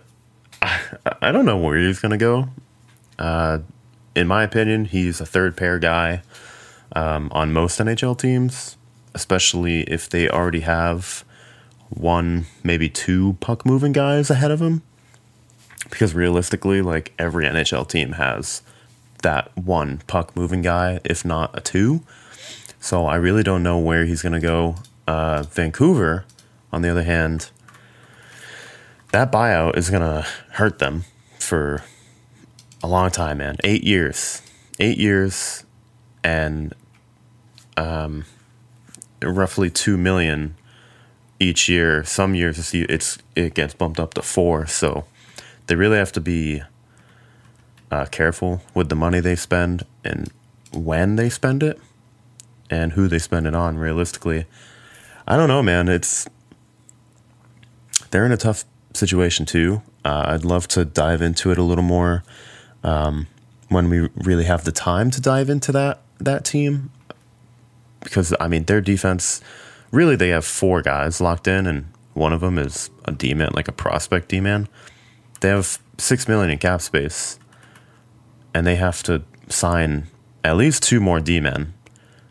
I, 0.62 0.82
I 1.22 1.32
don't 1.32 1.46
know 1.46 1.58
where 1.58 1.78
he's 1.78 2.00
gonna 2.00 2.18
go. 2.18 2.50
Uh, 3.20 3.60
in 4.16 4.28
my 4.28 4.44
opinion, 4.44 4.86
he's 4.86 5.20
a 5.22 5.26
third 5.26 5.58
pair 5.58 5.78
guy 5.78 6.22
um, 6.96 7.30
on 7.32 7.52
most 7.52 7.80
NHL 7.80 8.18
teams, 8.18 8.78
especially 9.14 9.82
if 9.82 10.10
they 10.10 10.30
already 10.30 10.62
have 10.62 11.24
one, 11.90 12.46
maybe 12.64 12.90
two 12.90 13.34
puck 13.42 13.66
moving 13.66 13.92
guys 13.92 14.30
ahead 14.30 14.52
of 14.52 14.62
him 14.62 14.82
because 15.90 16.14
realistically, 16.14 16.82
like 16.82 17.14
every 17.18 17.46
NHL 17.46 17.88
team 17.88 18.14
has 18.14 18.62
that 19.22 19.56
one 19.58 20.02
puck 20.08 20.36
moving 20.36 20.62
guy, 20.62 21.00
if 21.04 21.26
not 21.26 21.58
a 21.58 21.62
two. 21.62 22.02
So 22.80 23.06
I 23.06 23.16
really 23.16 23.44
don't 23.44 23.64
know 23.64 23.80
where 23.80 24.06
he's 24.06 24.22
going 24.22 24.34
to 24.34 24.40
go. 24.40 24.76
Uh, 25.08 25.44
Vancouver, 25.44 26.26
on 26.72 26.82
the 26.82 26.90
other 26.90 27.04
hand, 27.04 27.50
that 29.12 29.32
buyout 29.32 29.78
is 29.78 29.90
going 29.90 30.02
to 30.02 30.28
hurt 30.52 30.80
them 30.80 31.06
for 31.40 31.84
a 32.84 32.88
long 32.88 33.10
time, 33.10 33.38
man. 33.38 33.58
Eight 33.64 33.84
years. 33.84 34.42
Eight 34.80 34.98
years 34.98 35.64
and 36.24 36.74
um, 37.78 38.26
roughly 39.22 39.70
two 39.70 39.98
million 39.98 40.56
each 41.40 41.70
year. 41.70 42.04
Some 42.04 42.36
years 42.36 42.74
it's 42.74 43.18
it 43.36 43.54
gets 43.54 43.74
bumped 43.74 44.00
up 44.00 44.14
to 44.16 44.22
four. 44.22 44.66
So 44.68 45.06
they 45.68 45.76
really 45.76 45.98
have 45.98 46.12
to 46.14 46.22
be 46.22 46.62
uh, 47.92 48.06
careful 48.08 48.62
with 48.74 48.90
the 48.90 48.96
money 48.96 49.20
they 49.20 49.36
spend 49.36 49.86
and 50.04 50.32
when 50.74 51.16
they 51.16 51.30
spend 51.30 51.64
it 51.64 51.80
and 52.70 52.94
who 52.94 53.08
they 53.08 53.20
spend 53.20 53.48
it 53.48 53.56
on 53.56 53.78
realistically. 53.78 54.46
I 55.28 55.38
don't 55.38 55.48
know 55.48 55.64
man. 55.64 55.88
It's 55.88 56.28
they're 58.12 58.26
in 58.26 58.32
a 58.32 58.38
tough 58.38 58.66
situation 58.94 59.46
too. 59.46 59.82
Uh, 60.04 60.26
i'd 60.28 60.46
love 60.46 60.68
to 60.68 60.86
dive 60.86 61.22
into 61.22 61.52
it 61.52 61.58
a 61.58 61.64
little 61.64 61.84
more 61.84 62.24
um, 62.84 63.28
when 63.70 63.90
we 63.90 64.08
really 64.16 64.44
have 64.44 64.64
the 64.64 64.72
time 64.72 65.10
to 65.12 65.20
dive 65.20 65.50
into 65.50 65.72
that 65.72 66.02
that 66.20 66.46
team. 66.46 66.92
Because 68.02 68.34
i 68.40 68.48
mean 68.48 68.66
their 68.66 68.82
defense 68.82 69.42
really 69.92 70.16
they 70.16 70.30
have 70.30 70.46
four 70.46 70.82
guys 70.82 71.20
locked 71.20 71.48
in 71.48 71.66
and 71.66 71.86
one 72.14 72.34
of 72.34 72.42
them 72.42 72.58
is 72.58 72.90
a 73.06 73.12
d-man 73.12 73.50
like 73.54 73.68
a 73.68 73.72
prospect 73.72 74.30
d-man 74.30 74.68
they 75.46 75.52
have 75.52 75.78
six 76.00 76.28
million 76.28 76.50
in 76.50 76.58
cap 76.58 76.82
space, 76.82 77.38
and 78.56 78.66
they 78.66 78.78
have 78.78 79.04
to 79.04 79.22
sign 79.48 80.08
at 80.44 80.58
least 80.58 80.82
two 80.82 81.00
more 81.00 81.20
D 81.20 81.40
men, 81.40 81.76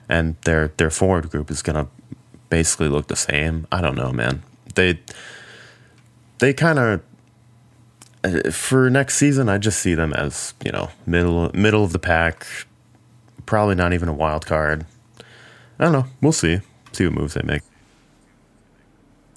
and 0.09 0.35
their 0.43 0.73
their 0.79 0.91
forward 0.91 1.31
group 1.31 1.49
is 1.49 1.63
gonna 1.63 1.87
basically 2.51 2.89
look 2.89 3.07
the 3.07 3.15
same. 3.15 3.69
I 3.71 3.81
don't 3.81 3.95
know, 3.95 4.11
man. 4.11 4.43
They 4.75 4.99
they 6.41 6.53
kind 6.53 6.81
of 6.81 7.03
uh, 8.25 8.51
for 8.51 8.91
next 8.91 9.15
season, 9.15 9.49
I 9.49 9.59
just 9.59 9.79
see 9.79 9.95
them 9.95 10.13
as 10.13 10.55
you 10.65 10.73
know 10.73 10.91
middle 11.07 11.53
middle 11.55 11.85
of 11.85 11.93
the 11.93 12.01
pack, 12.01 12.45
probably 13.47 13.77
not 13.77 13.93
even 13.93 14.09
a 14.09 14.13
wild 14.13 14.45
card. 14.45 14.87
I 15.79 15.85
don't 15.85 15.93
know. 15.93 16.07
We'll 16.21 16.33
see. 16.33 16.63
See 16.91 17.05
what 17.05 17.15
moves 17.15 17.35
they 17.35 17.43
make. 17.45 17.63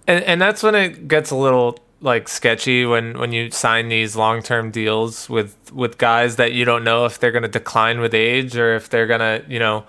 And 0.07 0.23
and 0.23 0.41
that's 0.41 0.63
when 0.63 0.73
it 0.73 1.07
gets 1.07 1.29
a 1.29 1.35
little 1.35 1.77
like 2.01 2.27
sketchy 2.27 2.86
when 2.86 3.17
when 3.17 3.31
you 3.31 3.49
sign 3.49 3.89
these 3.89 4.15
long 4.15 4.41
term 4.41 4.71
deals 4.71 5.29
with 5.29 5.55
with 5.73 5.97
guys 5.97 6.36
that 6.36 6.53
you 6.53 6.63
don't 6.63 6.83
know 6.83 7.05
if 7.05 7.19
they're 7.19 7.31
going 7.31 7.43
to 7.43 7.49
decline 7.49 7.99
with 7.99 8.13
age 8.13 8.55
or 8.55 8.75
if 8.75 8.89
they're 8.89 9.07
going 9.07 9.19
to 9.19 9.43
you 9.47 9.60
know 9.60 9.83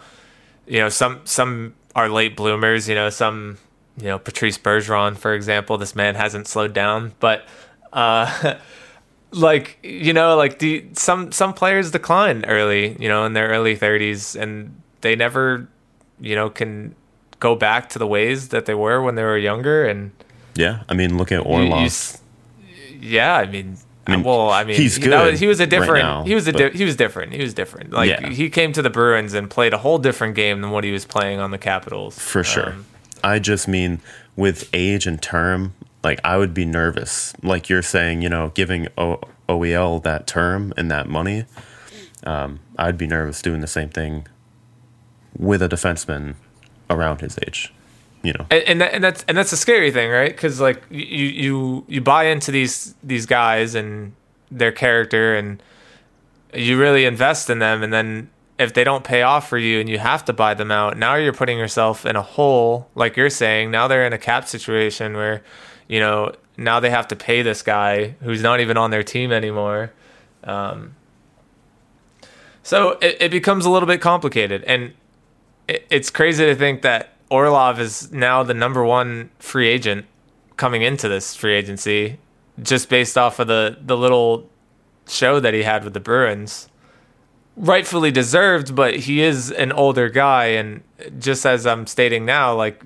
you 0.66 0.79
know 0.79 0.88
some 0.88 1.21
some 1.25 1.75
are 1.94 2.09
late 2.09 2.37
bloomers 2.37 2.88
you 2.88 2.94
know 2.94 3.11
some 3.11 3.59
you 3.99 4.07
know 4.07 4.18
Patrice 4.18 4.59
Bergeron 4.59 5.16
for 5.16 5.35
example 5.35 5.77
this 5.77 5.94
man 5.94 6.14
hasn't 6.14 6.47
slowed 6.47 6.73
down. 6.73 7.12
But 7.21 7.47
uh 7.92 8.55
like 9.33 9.79
you 9.83 10.14
know 10.14 10.37
like 10.37 10.59
the 10.59 10.87
some 10.94 11.33
some 11.33 11.53
players 11.53 11.90
decline 11.90 12.44
early 12.47 12.97
you 12.99 13.09
know 13.09 13.27
in 13.27 13.35
their 13.35 13.49
early 13.49 13.77
30s 13.77 14.40
and 14.40 14.81
they 15.03 15.14
never 15.14 15.68
you 16.18 16.35
know 16.35 16.49
can 16.49 16.94
go 17.40 17.55
back 17.55 17.88
to 17.90 17.99
the 17.99 18.07
ways 18.07 18.49
that 18.49 18.66
they 18.66 18.75
were 18.75 19.03
when 19.03 19.14
they 19.14 19.23
were 19.23 19.38
younger. 19.38 19.87
And 19.87 20.11
yeah, 20.59 20.83
I 20.88 20.94
mean, 20.94 21.16
look 21.16 21.31
at 21.31 21.47
Orlov. 21.47 22.18
yeah, 23.01 23.37
I 23.37 23.47
mean, 23.47 23.79
I 24.09 24.16
mean, 24.16 24.25
well, 24.25 24.51
I 24.51 24.64
mean, 24.64 24.77
he's 24.77 24.99
good. 24.99 25.11
Was, 25.11 25.38
he 25.38 25.47
was 25.47 25.61
a 25.61 25.66
different. 25.66 25.92
Right 25.92 26.03
now, 26.03 26.25
he 26.25 26.35
was 26.35 26.49
a 26.49 26.53
di- 26.53 26.71
he 26.71 26.85
was 26.85 26.97
different. 26.97 27.33
He 27.33 27.40
was 27.40 27.55
different. 27.55 27.92
Like 27.92 28.09
yeah. 28.09 28.29
he 28.31 28.49
came 28.51 28.73
to 28.73 28.83
the 28.83 28.90
Bruins 28.90 29.35
and 29.35 29.51
played 29.51 29.75
a 29.75 29.79
whole 29.79 29.99
different 29.99 30.35
game 30.35 30.62
than 30.62 30.71
what 30.71 30.83
he 30.83 30.90
was 30.90 31.05
playing 31.05 31.38
on 31.38 31.51
the 31.51 31.59
Capitals. 31.59 32.18
For 32.18 32.42
sure. 32.42 32.71
Um, 32.71 32.87
I 33.23 33.38
just 33.38 33.68
mean 33.68 34.01
with 34.35 34.68
age 34.73 35.07
and 35.07 35.21
term, 35.21 35.75
like 36.03 36.21
I 36.25 36.38
would 36.38 36.55
be 36.55 36.64
nervous. 36.64 37.35
Like 37.42 37.68
you're 37.68 37.83
saying, 37.83 38.23
you 38.23 38.29
know, 38.29 38.51
giving 38.55 38.88
o- 38.97 39.21
OEL 39.49 40.03
that 40.03 40.27
term 40.27 40.73
and 40.77 40.90
that 40.90 41.09
money, 41.09 41.44
um, 42.25 42.61
I'd 42.79 42.97
be 42.97 43.07
nervous 43.07 43.42
doing 43.42 43.61
the 43.61 43.66
same 43.66 43.90
thing 43.90 44.27
with 45.37 45.62
a 45.62 45.68
defenseman 45.68 46.35
around 46.88 47.21
his 47.21 47.38
age. 47.47 47.73
You 48.23 48.33
know, 48.33 48.47
and 48.51 48.63
and, 48.65 48.81
that, 48.81 48.95
and 48.95 49.05
that's 49.05 49.25
and 49.29 49.39
that's 49.39 49.53
a 49.53 49.57
scary 49.57 49.91
thing, 49.91 50.11
right? 50.11 50.31
Because 50.31 50.61
like 50.61 50.83
you 50.91 51.27
you 51.27 51.85
you 51.89 52.01
buy 52.01 52.25
into 52.25 52.51
these 52.51 52.95
these 53.03 53.27
guys 53.27 53.75
and 53.75 54.13
their 54.51 54.73
character, 54.73 55.37
and 55.37 55.63
you 56.53 56.79
really 56.79 57.05
invest 57.05 57.49
in 57.49 57.59
them, 57.59 57.83
and 57.83 57.93
then 57.93 58.31
if 58.59 58.75
they 58.75 58.83
don't 58.83 59.05
pay 59.05 59.23
off 59.23 59.49
for 59.49 59.57
you 59.57 59.79
and 59.79 59.89
you 59.89 59.99
have 59.99 60.25
to 60.25 60.33
buy 60.33 60.53
them 60.53 60.71
out, 60.71 60.99
now 60.99 61.15
you're 61.15 61.33
putting 61.33 61.59
yourself 61.59 62.05
in 62.05 62.17
a 62.17 62.23
hole, 62.23 62.89
like 62.97 63.17
you're 63.17 63.31
saying. 63.31 63.71
Now 63.71 63.87
they're 63.87 64.05
in 64.05 64.13
a 64.13 64.19
cap 64.19 64.49
situation 64.49 65.15
where, 65.15 65.43
you 65.87 66.01
know, 66.01 66.33
now 66.57 66.81
they 66.81 66.91
have 66.91 67.07
to 67.09 67.17
pay 67.17 67.43
this 67.43 67.63
guy 67.63 68.17
who's 68.21 68.43
not 68.43 68.59
even 68.59 68.77
on 68.77 68.91
their 68.91 69.05
team 69.05 69.31
anymore. 69.31 69.93
Um, 70.43 70.97
so 72.65 72.99
it, 73.01 73.17
it 73.21 73.31
becomes 73.31 73.65
a 73.65 73.71
little 73.71 73.87
bit 73.87 74.01
complicated. 74.01 74.65
And 74.65 74.93
it, 75.69 75.87
it's 75.89 76.11
crazy 76.11 76.45
to 76.45 76.57
think 76.57 76.83
that 76.83 77.13
Orlov 77.31 77.81
is 77.81 78.11
now 78.12 78.43
the 78.43 78.55
number 78.55 78.85
one 78.85 79.31
free 79.38 79.69
agent 79.69 80.07
coming 80.57 80.83
into 80.83 81.09
this 81.09 81.35
free 81.35 81.55
agency 81.55 82.19
just 82.62 82.88
based 82.88 83.17
off 83.17 83.38
of 83.38 83.47
the, 83.47 83.77
the 83.81 83.97
little 83.97 84.49
show 85.07 85.38
that 85.41 85.55
he 85.55 85.62
had 85.62 85.85
with 85.85 85.95
the 85.95 86.01
Bruins 86.01 86.69
rightfully 87.59 88.11
deserved, 88.11 88.75
but 88.75 88.97
he 88.97 89.21
is 89.21 89.51
an 89.51 89.73
older 89.73 90.09
guy, 90.09 90.47
and 90.47 90.83
just 91.19 91.45
as 91.45 91.67
I'm 91.67 91.87
stating 91.87 92.25
now, 92.25 92.55
like 92.55 92.83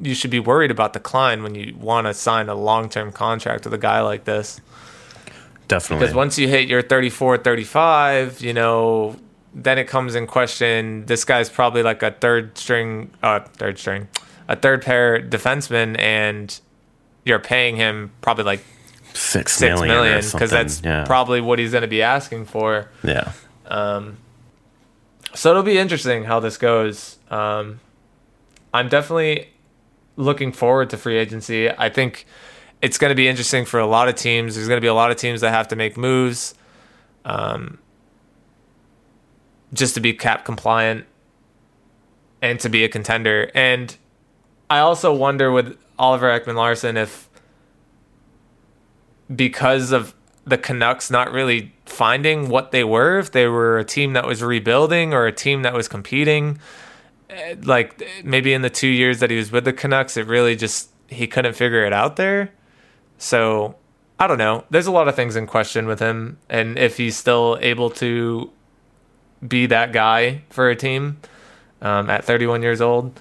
you 0.00 0.14
should 0.14 0.30
be 0.30 0.40
worried 0.40 0.70
about 0.70 0.92
the 0.92 0.98
decline 0.98 1.42
when 1.42 1.54
you 1.54 1.76
want 1.76 2.06
to 2.06 2.14
sign 2.14 2.48
a 2.48 2.54
long-term 2.54 3.12
contract 3.12 3.64
with 3.64 3.74
a 3.74 3.78
guy 3.78 4.00
like 4.00 4.24
this. 4.24 4.60
Definitely. 5.68 6.06
Because 6.06 6.14
once 6.14 6.38
you 6.38 6.48
hit 6.48 6.68
your 6.68 6.82
34, 6.82 7.38
35, 7.38 8.40
you 8.40 8.54
know, 8.54 9.16
then 9.54 9.78
it 9.78 9.84
comes 9.84 10.14
in 10.14 10.26
question. 10.26 11.06
This 11.06 11.24
guy's 11.24 11.48
probably 11.50 11.82
like 11.82 12.02
a 12.02 12.10
third 12.10 12.56
string, 12.58 13.10
uh, 13.22 13.40
third 13.40 13.78
string, 13.78 14.08
a 14.48 14.56
third 14.56 14.82
pair 14.82 15.20
defenseman, 15.20 15.98
and 15.98 16.60
you're 17.24 17.38
paying 17.38 17.76
him 17.76 18.12
probably 18.20 18.44
like 18.44 18.64
six, 19.14 19.52
six 19.52 19.80
million 19.80 20.22
because 20.32 20.50
that's 20.50 20.82
yeah. 20.82 21.04
probably 21.04 21.40
what 21.40 21.58
he's 21.58 21.72
going 21.72 21.82
to 21.82 21.88
be 21.88 22.02
asking 22.02 22.44
for. 22.46 22.88
yeah. 23.02 23.32
Um, 23.66 24.18
so 25.34 25.50
it'll 25.50 25.62
be 25.62 25.78
interesting 25.78 26.24
how 26.24 26.40
this 26.40 26.56
goes. 26.56 27.18
Um, 27.30 27.80
I'm 28.72 28.88
definitely 28.88 29.50
looking 30.16 30.52
forward 30.52 30.90
to 30.90 30.96
free 30.96 31.18
agency. 31.18 31.70
I 31.70 31.90
think 31.90 32.26
it's 32.80 32.98
going 32.98 33.10
to 33.10 33.14
be 33.14 33.28
interesting 33.28 33.64
for 33.64 33.78
a 33.78 33.86
lot 33.86 34.08
of 34.08 34.14
teams. 34.14 34.54
There's 34.54 34.68
going 34.68 34.78
to 34.78 34.82
be 34.82 34.88
a 34.88 34.94
lot 34.94 35.10
of 35.10 35.16
teams 35.16 35.42
that 35.42 35.50
have 35.50 35.68
to 35.68 35.76
make 35.76 35.96
moves 35.96 36.54
um, 37.24 37.78
just 39.72 39.94
to 39.94 40.00
be 40.00 40.12
cap 40.12 40.44
compliant 40.44 41.04
and 42.40 42.58
to 42.60 42.68
be 42.68 42.84
a 42.84 42.88
contender. 42.88 43.50
And 43.54 43.96
I 44.70 44.78
also 44.78 45.12
wonder 45.12 45.50
with 45.50 45.76
Oliver 45.98 46.26
Ekman 46.28 46.54
Larsson 46.54 46.96
if 46.96 47.28
because 49.34 49.92
of 49.92 50.14
the 50.44 50.56
Canucks 50.58 51.10
not 51.10 51.30
really 51.30 51.74
finding 51.84 52.48
what 52.48 52.70
they 52.70 52.84
were, 52.84 53.18
if 53.18 53.32
they 53.32 53.46
were 53.46 53.78
a 53.78 53.84
team 53.84 54.14
that 54.14 54.26
was 54.26 54.42
rebuilding 54.42 55.12
or 55.12 55.26
a 55.26 55.32
team 55.32 55.62
that 55.62 55.74
was 55.74 55.88
competing. 55.88 56.58
eh, 57.28 57.54
Like 57.62 58.02
maybe 58.24 58.54
in 58.54 58.62
the 58.62 58.70
two 58.70 58.88
years 58.88 59.20
that 59.20 59.30
he 59.30 59.36
was 59.36 59.52
with 59.52 59.64
the 59.64 59.72
Canucks, 59.72 60.16
it 60.16 60.26
really 60.26 60.56
just 60.56 60.90
he 61.08 61.26
couldn't 61.26 61.54
figure 61.54 61.84
it 61.84 61.92
out 61.92 62.16
there. 62.16 62.52
So 63.18 63.76
I 64.18 64.26
don't 64.26 64.38
know. 64.38 64.64
There's 64.70 64.86
a 64.86 64.92
lot 64.92 65.08
of 65.08 65.14
things 65.14 65.36
in 65.36 65.46
question 65.46 65.86
with 65.86 66.00
him, 66.00 66.38
and 66.48 66.78
if 66.78 66.96
he's 66.96 67.16
still 67.16 67.58
able 67.60 67.90
to 67.90 68.50
be 69.46 69.66
that 69.66 69.92
guy 69.92 70.42
for 70.50 70.68
a 70.70 70.76
team 70.76 71.18
um, 71.80 72.10
at 72.10 72.24
31 72.24 72.62
years 72.62 72.80
old. 72.80 73.18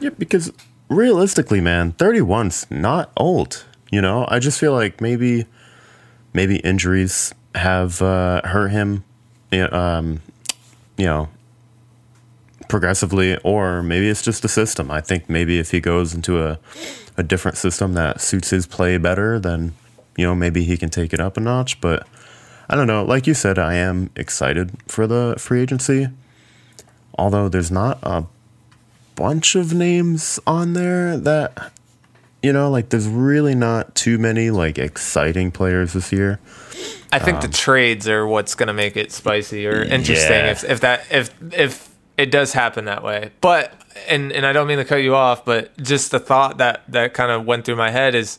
Yeah, 0.00 0.10
because 0.10 0.52
realistically, 0.88 1.60
man, 1.60 1.92
31's 1.92 2.66
not 2.70 3.10
old. 3.16 3.64
You 3.90 4.00
know, 4.00 4.26
I 4.28 4.38
just 4.38 4.58
feel 4.58 4.72
like 4.72 5.00
maybe 5.00 5.46
maybe 6.32 6.56
injuries 6.56 7.32
have 7.54 8.02
uh, 8.02 8.42
hurt 8.44 8.68
him, 8.68 9.04
um, 9.52 10.20
you 10.96 11.06
know, 11.06 11.28
progressively, 12.68 13.38
or 13.44 13.82
maybe 13.82 14.08
it's 14.08 14.22
just 14.22 14.44
a 14.44 14.48
system. 14.48 14.90
I 14.90 15.00
think 15.00 15.28
maybe 15.28 15.58
if 15.58 15.70
he 15.70 15.80
goes 15.80 16.14
into 16.14 16.44
a 16.44 16.58
a 17.16 17.22
different 17.22 17.56
system 17.56 17.94
that 17.94 18.20
suits 18.20 18.50
his 18.50 18.66
play 18.66 18.98
better, 18.98 19.38
then 19.38 19.74
you 20.16 20.26
know 20.26 20.34
maybe 20.34 20.64
he 20.64 20.76
can 20.76 20.90
take 20.90 21.12
it 21.12 21.20
up 21.20 21.36
a 21.36 21.40
notch. 21.40 21.80
But 21.80 22.06
I 22.68 22.76
don't 22.76 22.86
know. 22.86 23.04
Like 23.04 23.26
you 23.26 23.34
said, 23.34 23.58
I 23.58 23.74
am 23.74 24.10
excited 24.16 24.70
for 24.88 25.06
the 25.06 25.34
free 25.38 25.60
agency. 25.60 26.08
Although 27.18 27.48
there's 27.48 27.70
not 27.70 27.98
a 28.02 28.24
bunch 29.14 29.54
of 29.54 29.72
names 29.72 30.40
on 30.46 30.72
there 30.72 31.16
that 31.16 31.72
you 32.42 32.52
know, 32.52 32.70
like 32.70 32.90
there's 32.90 33.08
really 33.08 33.54
not 33.54 33.94
too 33.94 34.18
many 34.18 34.50
like 34.50 34.76
exciting 34.78 35.50
players 35.50 35.94
this 35.94 36.12
year. 36.12 36.38
I 37.10 37.18
think 37.18 37.40
the 37.40 37.46
um, 37.46 37.52
trades 37.52 38.06
are 38.06 38.26
what's 38.26 38.54
going 38.54 38.66
to 38.66 38.74
make 38.74 38.98
it 38.98 39.12
spicy 39.12 39.66
or 39.66 39.82
interesting 39.82 40.30
Yeah. 40.30 40.50
if 40.50 40.62
if 40.64 40.80
that 40.80 41.06
if 41.10 41.30
if 41.54 41.88
it 42.18 42.30
does 42.30 42.52
happen 42.52 42.84
that 42.84 43.02
way. 43.02 43.30
But 43.40 43.72
and 44.08 44.30
and 44.30 44.44
I 44.44 44.52
don't 44.52 44.66
mean 44.66 44.76
to 44.76 44.84
cut 44.84 44.96
you 44.96 45.14
off, 45.14 45.46
but 45.46 45.74
just 45.78 46.10
the 46.10 46.20
thought 46.20 46.58
that 46.58 46.82
that 46.88 47.14
kind 47.14 47.30
of 47.30 47.46
went 47.46 47.64
through 47.64 47.76
my 47.76 47.90
head 47.90 48.14
is 48.14 48.38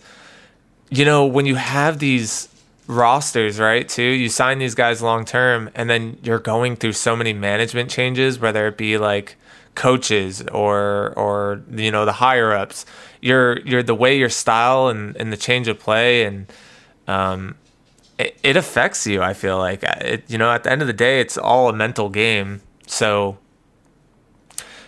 you 0.91 1.03
know, 1.03 1.25
when 1.25 1.47
you 1.47 1.55
have 1.55 1.97
these 1.97 2.47
rosters, 2.87 3.59
right, 3.59 3.87
too, 3.87 4.03
you 4.03 4.29
sign 4.29 4.59
these 4.59 4.75
guys 4.75 5.01
long 5.01 5.25
term 5.25 5.69
and 5.75 5.89
then 5.89 6.17
you're 6.23 6.39
going 6.39 6.75
through 6.75 6.93
so 6.93 7.15
many 7.15 7.33
management 7.33 7.89
changes, 7.89 8.39
whether 8.39 8.67
it 8.67 8.77
be 8.77 8.97
like 8.97 9.37
coaches 9.75 10.41
or 10.51 11.13
or 11.17 11.61
you 11.71 11.91
know, 11.91 12.05
the 12.05 12.13
higher 12.13 12.53
ups. 12.53 12.85
You're 13.21 13.59
you're 13.61 13.83
the 13.83 13.95
way 13.95 14.17
your 14.17 14.29
style 14.29 14.87
and, 14.87 15.15
and 15.17 15.31
the 15.31 15.37
change 15.37 15.67
of 15.67 15.79
play 15.79 16.23
and 16.23 16.51
um 17.07 17.55
it, 18.17 18.37
it 18.43 18.57
affects 18.57 19.05
you. 19.05 19.21
I 19.21 19.33
feel 19.33 19.57
like 19.57 19.83
it, 19.83 20.23
you 20.29 20.37
know, 20.37 20.51
at 20.51 20.63
the 20.63 20.71
end 20.71 20.81
of 20.81 20.87
the 20.87 20.93
day, 20.93 21.19
it's 21.19 21.37
all 21.37 21.69
a 21.69 21.73
mental 21.73 22.09
game. 22.09 22.61
So 22.87 23.37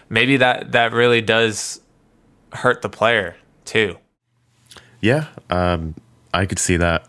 maybe 0.10 0.38
that 0.38 0.72
that 0.72 0.94
really 0.94 1.22
does 1.22 1.82
hurt 2.54 2.82
the 2.82 2.90
player 2.90 3.36
too. 3.66 3.98
Yeah, 5.02 5.28
um, 5.50 5.96
I 6.34 6.46
could 6.46 6.60
see 6.60 6.78
that. 6.78 7.08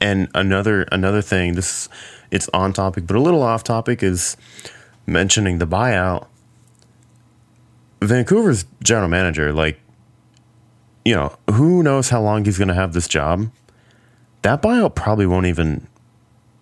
And 0.00 0.28
another 0.34 0.82
another 0.92 1.22
thing, 1.22 1.54
this 1.54 1.88
it's 2.30 2.48
on 2.52 2.72
topic, 2.72 3.06
but 3.06 3.16
a 3.16 3.20
little 3.20 3.42
off 3.42 3.64
topic 3.64 4.02
is 4.02 4.36
mentioning 5.06 5.58
the 5.58 5.66
buyout. 5.66 6.26
Vancouver's 8.00 8.64
general 8.82 9.08
manager, 9.08 9.52
like, 9.52 9.80
you 11.04 11.14
know, 11.14 11.36
who 11.50 11.82
knows 11.82 12.10
how 12.10 12.20
long 12.20 12.44
he's 12.44 12.58
going 12.58 12.68
to 12.68 12.74
have 12.74 12.92
this 12.92 13.08
job? 13.08 13.50
That 14.42 14.62
buyout 14.62 14.94
probably 14.94 15.26
won't 15.26 15.46
even 15.46 15.88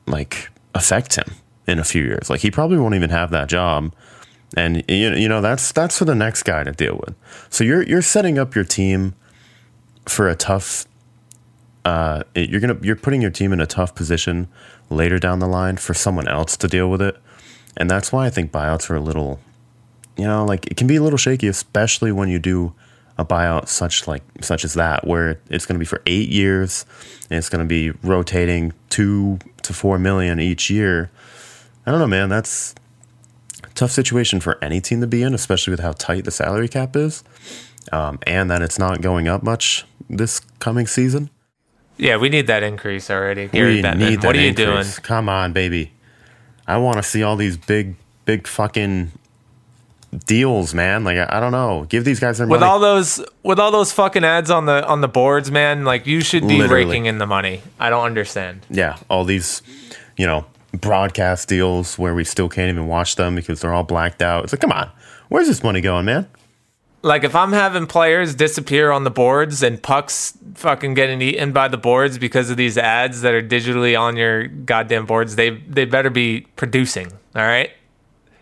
like 0.07 0.49
affect 0.75 1.17
him 1.17 1.35
in 1.67 1.79
a 1.79 1.85
few 1.85 2.03
years. 2.03 2.31
Like, 2.31 2.41
he 2.41 2.51
probably 2.51 2.79
won't 2.79 2.95
even 2.95 3.11
have 3.11 3.31
that 3.33 3.49
job, 3.49 3.93
and 4.57 4.83
you 4.89 5.13
you 5.15 5.29
know 5.29 5.43
that's 5.43 5.73
that's 5.73 5.99
for 5.99 6.07
the 6.07 6.15
next 6.15 6.45
guy 6.45 6.65
to 6.65 6.73
deal 6.73 7.01
with. 7.07 7.15
So 7.51 7.65
you're 7.65 7.83
you're 7.83 8.03
setting 8.03 8.39
up 8.39 8.55
your 8.55 8.65
team 8.65 9.15
for 10.07 10.29
a 10.29 10.37
tough 10.37 10.87
uh, 11.87 12.23
it- 12.35 12.51
you're 12.51 12.61
gonna 12.61 12.77
you're 12.83 12.97
putting 12.97 13.23
your 13.23 13.31
team 13.31 13.53
in 13.53 13.61
a 13.61 13.67
tough 13.67 13.95
position 13.95 14.49
later 14.91 15.19
down 15.19 15.39
the 15.39 15.47
line 15.47 15.77
for 15.77 15.95
someone 15.95 16.27
else 16.29 16.57
to 16.59 16.67
deal 16.69 16.91
with 16.91 17.01
it, 17.01 17.17
and 17.77 17.89
that's 17.91 18.11
why 18.13 18.27
I 18.27 18.31
think 18.31 18.51
buyouts 18.51 18.91
are 18.91 18.97
a 18.97 19.01
little, 19.01 19.39
you 20.17 20.25
know, 20.25 20.45
like 20.45 20.67
it 20.67 20.77
can 20.77 20.87
be 20.89 20.97
a 20.97 21.03
little 21.03 21.17
shaky, 21.19 21.47
especially 21.49 22.11
when 22.13 22.29
you 22.29 22.39
do 22.41 22.73
a 23.19 23.25
buyout 23.25 23.69
such 23.69 24.07
like 24.09 24.23
such 24.41 24.65
as 24.65 24.75
that, 24.75 25.07
where 25.07 25.39
it's 25.49 25.65
gonna 25.65 25.79
be 25.79 25.85
for 25.87 26.03
eight 26.07 26.29
years, 26.29 26.85
and 27.31 27.39
it's 27.39 27.49
gonna 27.49 27.65
be 27.65 27.93
rotating 28.03 28.73
two 28.91 29.39
to 29.63 29.73
four 29.73 29.99
million 29.99 30.41
each 30.41 30.69
year. 30.71 31.11
I 31.87 31.93
don't 31.93 32.01
know, 32.01 32.07
man. 32.09 32.29
That's 32.29 32.75
a 33.63 33.69
tough 33.75 33.93
situation 33.93 34.41
for 34.41 34.59
any 34.63 34.81
team 34.81 35.01
to 35.03 35.07
be 35.07 35.23
in, 35.23 35.35
especially 35.35 35.71
with 35.71 35.81
how 35.81 35.93
tight 35.93 36.25
the 36.25 36.33
salary 36.33 36.69
cap 36.69 36.97
is, 36.97 37.23
um, 37.93 38.19
and 38.27 38.51
that 38.51 38.61
it's 38.61 38.79
not 38.79 39.01
going 39.03 39.29
up 39.29 39.45
much 39.45 39.85
this 40.11 40.41
coming 40.59 40.87
season. 40.89 41.31
Yeah, 41.99 42.17
we 42.19 42.29
need 42.29 42.47
that 42.49 42.63
increase 42.63 43.11
already. 43.11 43.49
Gary 43.49 43.77
we 43.77 43.83
Bettman, 43.83 43.99
need 43.99 44.21
that 44.21 44.27
what 44.27 44.37
are 44.37 44.41
you 44.41 44.49
increase. 44.49 44.67
doing? 44.95 45.03
Come 45.05 45.29
on, 45.29 45.53
baby. 45.53 45.93
I 46.67 46.77
want 46.79 46.97
to 46.97 47.03
see 47.03 47.23
all 47.23 47.37
these 47.37 47.57
big, 47.57 47.95
big 48.25 48.47
fucking 48.47 49.13
deals, 50.27 50.75
man. 50.75 51.05
Like 51.05 51.17
I, 51.19 51.37
I 51.37 51.41
don't 51.41 51.53
know. 51.53 51.87
Give 51.89 52.05
these 52.05 52.21
guys 52.21 52.39
their 52.39 52.47
With 52.47 52.61
money. 52.61 52.71
all 52.71 52.79
those 52.81 53.25
with 53.43 53.59
all 53.59 53.71
those 53.71 53.93
fucking 53.93 54.25
ads 54.25 54.51
on 54.51 54.67
the 54.67 54.87
on 54.87 55.01
the 55.01 55.09
boards, 55.09 55.51
man, 55.51 55.85
like 55.85 56.07
you 56.07 56.21
should 56.21 56.47
be 56.47 56.59
Literally. 56.59 56.85
raking 56.87 57.07
in 57.07 57.19
the 57.19 57.27
money. 57.27 57.63
I 57.81 57.91
don't 57.91 58.05
understand. 58.05 58.67
yeah, 58.71 58.97
all 59.09 59.25
these, 59.25 59.63
you 60.17 60.27
know, 60.27 60.45
broadcast 60.73 61.49
deals 61.49 61.99
where 61.99 62.15
we 62.15 62.25
still 62.25 62.49
can't 62.49 62.69
even 62.71 62.87
watch 62.87 63.17
them 63.17 63.35
because 63.35 63.61
they're 63.61 63.73
all 63.75 63.85
blacked 63.85 64.23
out. 64.23 64.45
It's 64.45 64.53
like, 64.53 64.61
come 64.61 64.73
on, 64.73 64.91
where's 65.29 65.47
this 65.49 65.63
money 65.63 65.81
going, 65.81 66.05
man? 66.05 66.29
Like 67.07 67.23
if 67.23 67.37
I'm 67.37 67.53
having 67.53 67.87
players 67.87 68.35
disappear 68.35 68.91
on 68.91 69.05
the 69.05 69.13
boards 69.13 69.63
and 69.63 69.81
pucks 69.81 70.37
fucking 70.55 70.95
getting 70.95 71.23
eaten 71.23 71.53
by 71.53 71.69
the 71.69 71.77
boards 71.77 72.19
because 72.19 72.51
of 72.51 72.57
these 72.57 72.77
ads 72.77 73.21
that 73.21 73.33
are 73.33 73.43
digitally 73.43 73.97
on 73.99 74.17
your 74.17 74.49
goddamn 74.49 75.07
boards, 75.07 75.37
they 75.37 75.51
they 75.51 75.85
better 75.85 76.11
be 76.11 76.41
producing. 76.57 77.07
All 77.37 77.43
right, 77.43 77.71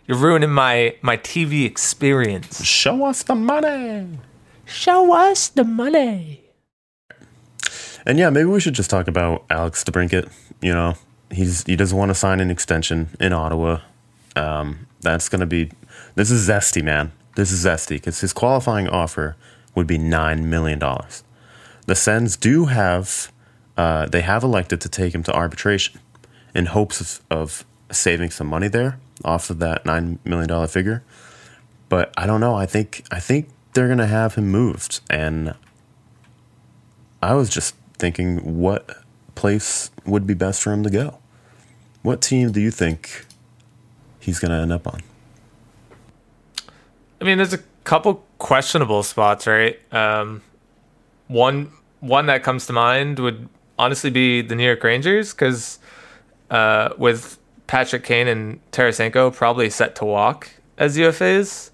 you're 0.07 0.17
ruining 0.17 0.49
my 0.49 0.97
my 1.03 1.19
TV 1.19 1.67
experience. 1.67 2.65
Show 2.65 3.05
us 3.05 3.23
the 3.23 3.35
money. 3.35 4.19
Show 4.65 5.13
us 5.13 5.49
the 5.49 5.65
money. 5.65 6.41
And 8.07 8.19
yeah, 8.19 8.31
maybe 8.31 8.47
we 8.47 8.61
should 8.61 8.75
just 8.75 8.89
talk 8.89 9.09
about 9.09 9.45
Alex 9.51 9.85
DeBrincat. 9.85 10.33
You 10.63 10.73
know, 10.73 10.95
he's 11.31 11.65
he 11.65 11.77
doesn't 11.77 11.99
want 11.99 12.09
to 12.09 12.15
sign 12.15 12.41
an 12.41 12.51
extension 12.51 13.11
in 13.21 13.35
Ottawa. 13.35 13.81
Um, 14.37 14.87
that's 15.03 15.29
gonna 15.29 15.45
be 15.45 15.71
this 16.15 16.31
is 16.31 16.49
zesty, 16.49 16.83
man. 16.83 17.13
This 17.37 17.51
is 17.51 17.65
zesty 17.65 17.97
because 17.97 18.21
his 18.21 18.33
qualifying 18.33 18.89
offer 18.89 19.37
would 19.75 19.87
be 19.87 19.99
nine 19.99 20.49
million 20.49 20.79
dollars. 20.79 21.25
The 21.87 21.95
Sens 21.95 22.37
do 22.37 22.67
have 22.67 23.33
uh, 23.77 24.07
they 24.07 24.21
have 24.21 24.45
elected 24.45 24.81
to 24.83 24.89
take 24.89 25.15
him 25.15 25.23
to 25.25 25.33
arbitration 25.33 26.01
in 26.55 26.67
hopes 26.67 27.01
of, 27.01 27.21
of 27.31 27.65
saving 27.91 28.31
some 28.31 28.47
money 28.47 28.69
there 28.69 28.99
off 29.25 29.51
of 29.51 29.59
that 29.59 29.85
nine 29.85 30.19
million 30.25 30.49
dollar 30.49 30.67
figure. 30.67 31.03
But 31.89 32.13
I 32.17 32.27
don't 32.27 32.41
know. 32.41 32.55
I 32.55 32.67
think 32.67 33.05
I 33.11 33.21
think 33.21 33.49
they're 33.73 33.89
gonna 33.89 34.07
have 34.07 34.37
him 34.37 34.49
moved, 34.49 35.01
and 35.11 35.55
I 37.23 37.35
was 37.35 37.51
just 37.51 37.75
thinking, 37.99 38.59
what 38.61 38.99
place 39.35 39.91
would 40.05 40.27
be 40.27 40.35
best 40.35 40.63
for 40.63 40.73
him 40.73 40.83
to 40.85 40.91
go? 40.91 41.19
What 42.03 42.21
team 42.21 42.53
do 42.53 42.61
you 42.61 42.71
think 42.71 43.27
he's 44.21 44.39
gonna 44.39 44.61
end 44.61 44.73
up 44.73 44.87
on? 44.87 45.03
I 47.25 47.27
mean, 47.27 47.39
there's 47.39 47.55
a 47.55 47.61
couple 47.85 48.23
questionable 48.37 49.03
spots, 49.03 49.47
right? 49.47 49.81
Um, 49.95 50.43
one 51.29 51.73
one 52.01 52.27
that 52.27 52.43
comes 52.43 52.67
to 52.67 52.75
mind 52.75 53.19
would 53.19 53.49
honestly 53.79 54.11
be 54.11 54.43
the 54.43 54.55
New 54.55 54.67
York 54.67 54.85
Rangers 54.85 55.33
because 55.33 55.79
uh, 56.51 56.91
with 56.99 57.39
Patrick 57.67 58.05
Kane 58.05 58.29
and 58.29 58.61
Tarasenko 58.73 59.35
probably 59.35 59.71
set 59.71 59.97
to 59.97 60.05
walk 60.05 60.51
as 60.77 60.99
UFAs, 60.99 61.71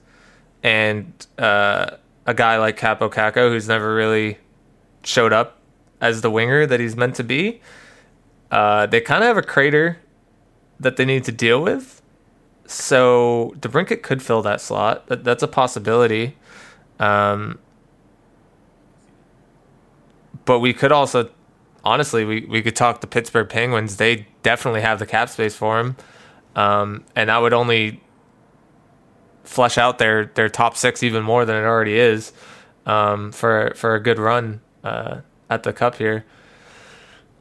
and 0.63 1.27
uh, 1.37 1.97
a 2.27 2.35
guy 2.35 2.57
like 2.59 2.79
Kaapo 2.79 3.13
Kakko 3.13 3.51
who's 3.51 3.67
never 3.67 3.93
really 3.93 4.39
showed 5.03 5.33
up 5.33 5.59
as 6.01 6.21
the 6.21 6.31
winger 6.31 6.65
that 6.65 6.79
he's 6.79 6.95
meant 6.95 7.17
to 7.17 7.25
be. 7.25 7.61
Uh, 8.53 8.87
they 8.87 9.01
kind 9.01 9.25
of 9.25 9.27
have 9.27 9.37
a 9.37 9.43
crater 9.43 9.99
that 10.79 10.97
they 10.97 11.05
need 11.05 11.25
to 11.25 11.33
deal 11.33 11.61
with 11.61 12.00
so 12.71 13.53
DeBrincat 13.59 14.03
could 14.03 14.23
fill 14.23 14.43
that 14.43 14.61
slot. 14.61 15.09
That, 15.09 15.25
that's 15.25 15.43
a 15.43 15.49
possibility. 15.49 16.37
Um, 17.01 17.59
but 20.45 20.61
we 20.61 20.73
could 20.73 20.93
also, 20.93 21.31
honestly, 21.85 22.25
we, 22.25 22.47
we 22.47 22.63
could 22.63 22.77
talk 22.77 23.01
the 23.01 23.09
Pittsburgh 23.09 23.49
Penguins. 23.49 23.97
They 23.97 24.29
definitely 24.45 24.83
have 24.83 25.01
the 25.01 25.07
cap 25.07 25.29
space 25.31 25.57
for 25.57 25.81
him. 25.81 25.97
Um, 26.55 27.05
and 27.17 27.29
that 27.29 27.39
would 27.39 27.53
only 27.53 28.01
flesh 29.43 29.77
out 29.77 29.99
their, 29.99 30.27
their 30.27 30.49
top 30.49 30.77
six 30.77 31.03
even 31.03 31.25
more 31.25 31.45
than 31.45 31.57
it 31.57 31.67
already 31.67 31.99
is 31.99 32.33
um, 32.87 33.33
for, 33.33 33.73
for 33.75 33.97
a 33.97 34.01
good 34.01 34.21
run 34.21 34.61
uh, 34.85 35.23
at 35.49 35.65
the 35.65 35.73
cup 35.73 35.97
here. 35.97 36.25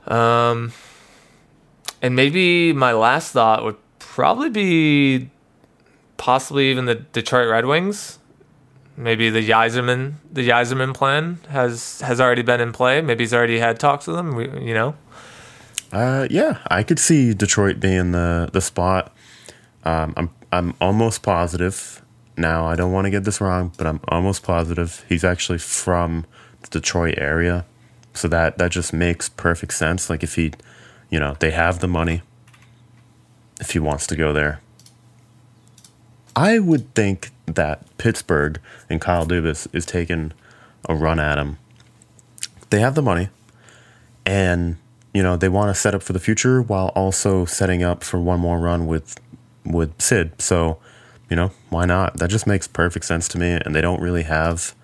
Um, 0.07 0.73
and 2.01 2.15
maybe 2.15 2.73
my 2.73 2.93
last 2.93 3.33
thought 3.33 3.63
would 3.63 3.77
probably 4.13 4.49
be 4.49 5.29
possibly 6.17 6.71
even 6.71 6.85
the 6.85 6.95
Detroit 6.95 7.47
Red 7.47 7.65
Wings. 7.65 8.17
Maybe 8.97 9.29
the 9.29 9.47
Yzerman, 9.47 10.15
the 10.31 10.49
Yzerman 10.49 10.93
plan 10.93 11.39
has 11.49 12.01
has 12.01 12.19
already 12.19 12.41
been 12.41 12.59
in 12.59 12.73
play. 12.73 13.01
Maybe 13.01 13.23
he's 13.23 13.33
already 13.33 13.59
had 13.59 13.79
talks 13.79 14.07
with 14.07 14.15
them. 14.15 14.35
We, 14.35 14.49
you 14.59 14.73
know. 14.73 14.95
Uh, 15.91 16.27
yeah, 16.29 16.57
I 16.67 16.83
could 16.83 16.99
see 16.99 17.33
Detroit 17.33 17.79
being 17.79 18.11
the 18.11 18.49
the 18.51 18.61
spot. 18.61 19.15
Um, 19.85 20.13
I'm 20.17 20.29
I'm 20.51 20.73
almost 20.81 21.21
positive. 21.21 22.03
Now 22.35 22.65
I 22.65 22.75
don't 22.75 22.91
want 22.91 23.05
to 23.05 23.11
get 23.11 23.23
this 23.23 23.39
wrong, 23.39 23.71
but 23.77 23.87
I'm 23.87 24.01
almost 24.09 24.43
positive 24.43 25.05
he's 25.07 25.23
actually 25.23 25.59
from 25.59 26.25
the 26.63 26.67
Detroit 26.67 27.15
area, 27.17 27.65
so 28.13 28.27
that 28.27 28.57
that 28.57 28.71
just 28.71 28.91
makes 28.91 29.29
perfect 29.29 29.73
sense. 29.73 30.09
Like 30.09 30.23
if 30.23 30.35
he, 30.35 30.51
you 31.09 31.19
know, 31.19 31.37
they 31.39 31.51
have 31.51 31.79
the 31.79 31.87
money, 31.87 32.21
if 33.59 33.71
he 33.71 33.79
wants 33.79 34.07
to 34.07 34.15
go 34.15 34.33
there. 34.33 34.61
I 36.35 36.59
would 36.59 36.93
think 36.95 37.31
that 37.45 37.85
Pittsburgh 37.97 38.59
and 38.89 39.01
Kyle 39.01 39.25
Dubas 39.25 39.67
is 39.73 39.85
taking 39.85 40.31
a 40.87 40.95
run 40.95 41.19
at 41.19 41.37
him. 41.37 41.57
They 42.69 42.79
have 42.79 42.95
the 42.95 43.01
money, 43.01 43.29
and 44.25 44.77
you 45.13 45.23
know 45.23 45.35
they 45.35 45.49
want 45.49 45.73
to 45.73 45.79
set 45.79 45.95
up 45.95 46.03
for 46.03 46.13
the 46.13 46.19
future 46.19 46.61
while 46.61 46.89
also 46.89 47.45
setting 47.45 47.83
up 47.83 48.03
for 48.03 48.19
one 48.19 48.39
more 48.39 48.59
run 48.59 48.85
with 48.87 49.19
with 49.65 50.01
Sid. 50.01 50.41
So, 50.41 50.77
you 51.29 51.35
know, 51.35 51.51
why 51.69 51.85
not? 51.85 52.17
That 52.17 52.29
just 52.29 52.47
makes 52.47 52.67
perfect 52.67 53.05
sense 53.05 53.27
to 53.29 53.37
me. 53.37 53.59
And 53.63 53.75
they 53.75 53.81
don't 53.81 54.01
really 54.01 54.23
have 54.23 54.75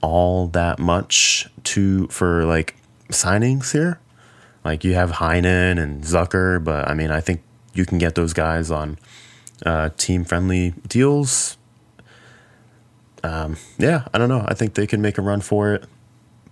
all 0.00 0.48
that 0.48 0.78
much 0.78 1.48
to 1.64 2.06
for 2.08 2.44
like 2.44 2.76
signings 3.08 3.72
here. 3.72 4.00
Like 4.64 4.84
you 4.84 4.94
have 4.94 5.12
Heinen 5.12 5.78
and 5.82 6.02
Zucker, 6.04 6.62
but 6.62 6.88
I 6.88 6.94
mean, 6.94 7.10
I 7.10 7.20
think 7.20 7.42
you 7.74 7.84
can 7.84 7.98
get 7.98 8.14
those 8.14 8.32
guys 8.32 8.70
on 8.70 8.98
uh, 9.64 9.90
team 9.96 10.24
friendly 10.24 10.74
deals. 10.86 11.56
Um, 13.22 13.56
yeah, 13.78 14.06
I 14.12 14.18
don't 14.18 14.28
know. 14.28 14.44
I 14.46 14.54
think 14.54 14.74
they 14.74 14.86
can 14.86 15.00
make 15.00 15.18
a 15.18 15.22
run 15.22 15.40
for 15.40 15.72
it, 15.74 15.84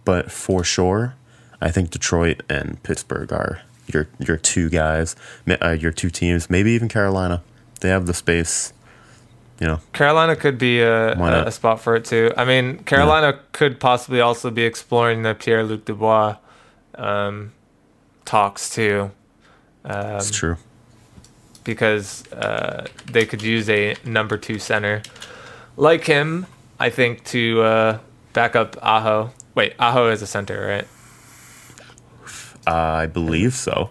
but 0.05 0.31
for 0.31 0.65
sure, 0.65 1.15
I 1.61 1.71
think 1.71 1.91
Detroit 1.91 2.43
and 2.49 2.83
Pittsburgh 2.83 3.33
are 3.33 3.61
your 3.93 4.09
your 4.19 4.37
two 4.37 4.71
guys, 4.71 5.15
uh, 5.61 5.77
your 5.79 5.93
two 5.93 6.11
teams. 6.11 6.49
Maybe 6.49 6.73
even 6.73 6.89
Carolina. 6.89 7.43
They 7.81 7.89
have 7.89 8.07
the 8.07 8.15
space. 8.15 8.73
You 9.61 9.67
know, 9.67 9.81
Carolina 9.93 10.35
could 10.35 10.59
be 10.59 10.81
a, 10.81 11.13
a, 11.13 11.47
a 11.47 11.53
spot 11.53 11.81
for 11.81 11.95
it 11.95 12.05
too. 12.05 12.33
I 12.37 12.45
mean, 12.45 12.79
Carolina 12.79 13.29
yeah. 13.37 13.43
could 13.53 13.79
possibly 13.79 14.21
also 14.21 14.51
be 14.51 14.63
exploring 14.63 15.23
the 15.23 15.35
Pierre 15.35 15.63
Luc 15.63 15.85
Dubois 15.85 16.37
um, 16.97 17.53
talks 18.25 18.71
too. 18.71 19.13
Um, 19.85 20.17
It's 20.17 20.31
true 20.31 20.57
because 21.65 22.31
uh, 22.33 22.87
they 23.11 23.27
could 23.27 23.43
use 23.43 23.69
a 23.69 23.97
number 24.05 24.37
two 24.37 24.59
center 24.59 25.03
like 25.77 26.05
him. 26.05 26.47
I 26.79 26.91
think 26.91 27.25
to 27.27 27.63
uh, 27.63 27.99
back 28.33 28.57
up 28.57 28.77
Aho. 28.83 29.31
Wait, 29.55 29.75
Aho 29.79 30.09
is 30.09 30.23
a 30.23 30.27
center, 30.27 30.67
right? 30.67 30.89
Uh, 32.67 32.73
I 32.73 33.07
believe 33.07 33.55
so. 33.55 33.91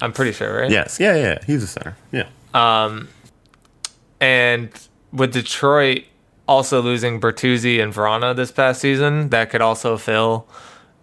I'm 0.00 0.12
pretty 0.12 0.32
sure, 0.32 0.60
right? 0.60 0.70
Yes. 0.70 0.98
Yeah, 1.00 1.16
yeah. 1.16 1.38
He's 1.46 1.62
a 1.62 1.66
center. 1.66 1.96
Yeah. 2.12 2.28
Um, 2.52 3.08
and 4.20 4.70
with 5.12 5.32
Detroit 5.32 6.04
also 6.46 6.82
losing 6.82 7.20
Bertuzzi 7.20 7.82
and 7.82 7.92
Vrana 7.92 8.36
this 8.36 8.52
past 8.52 8.80
season, 8.80 9.30
that 9.30 9.50
could 9.50 9.62
also 9.62 9.96
fill 9.96 10.46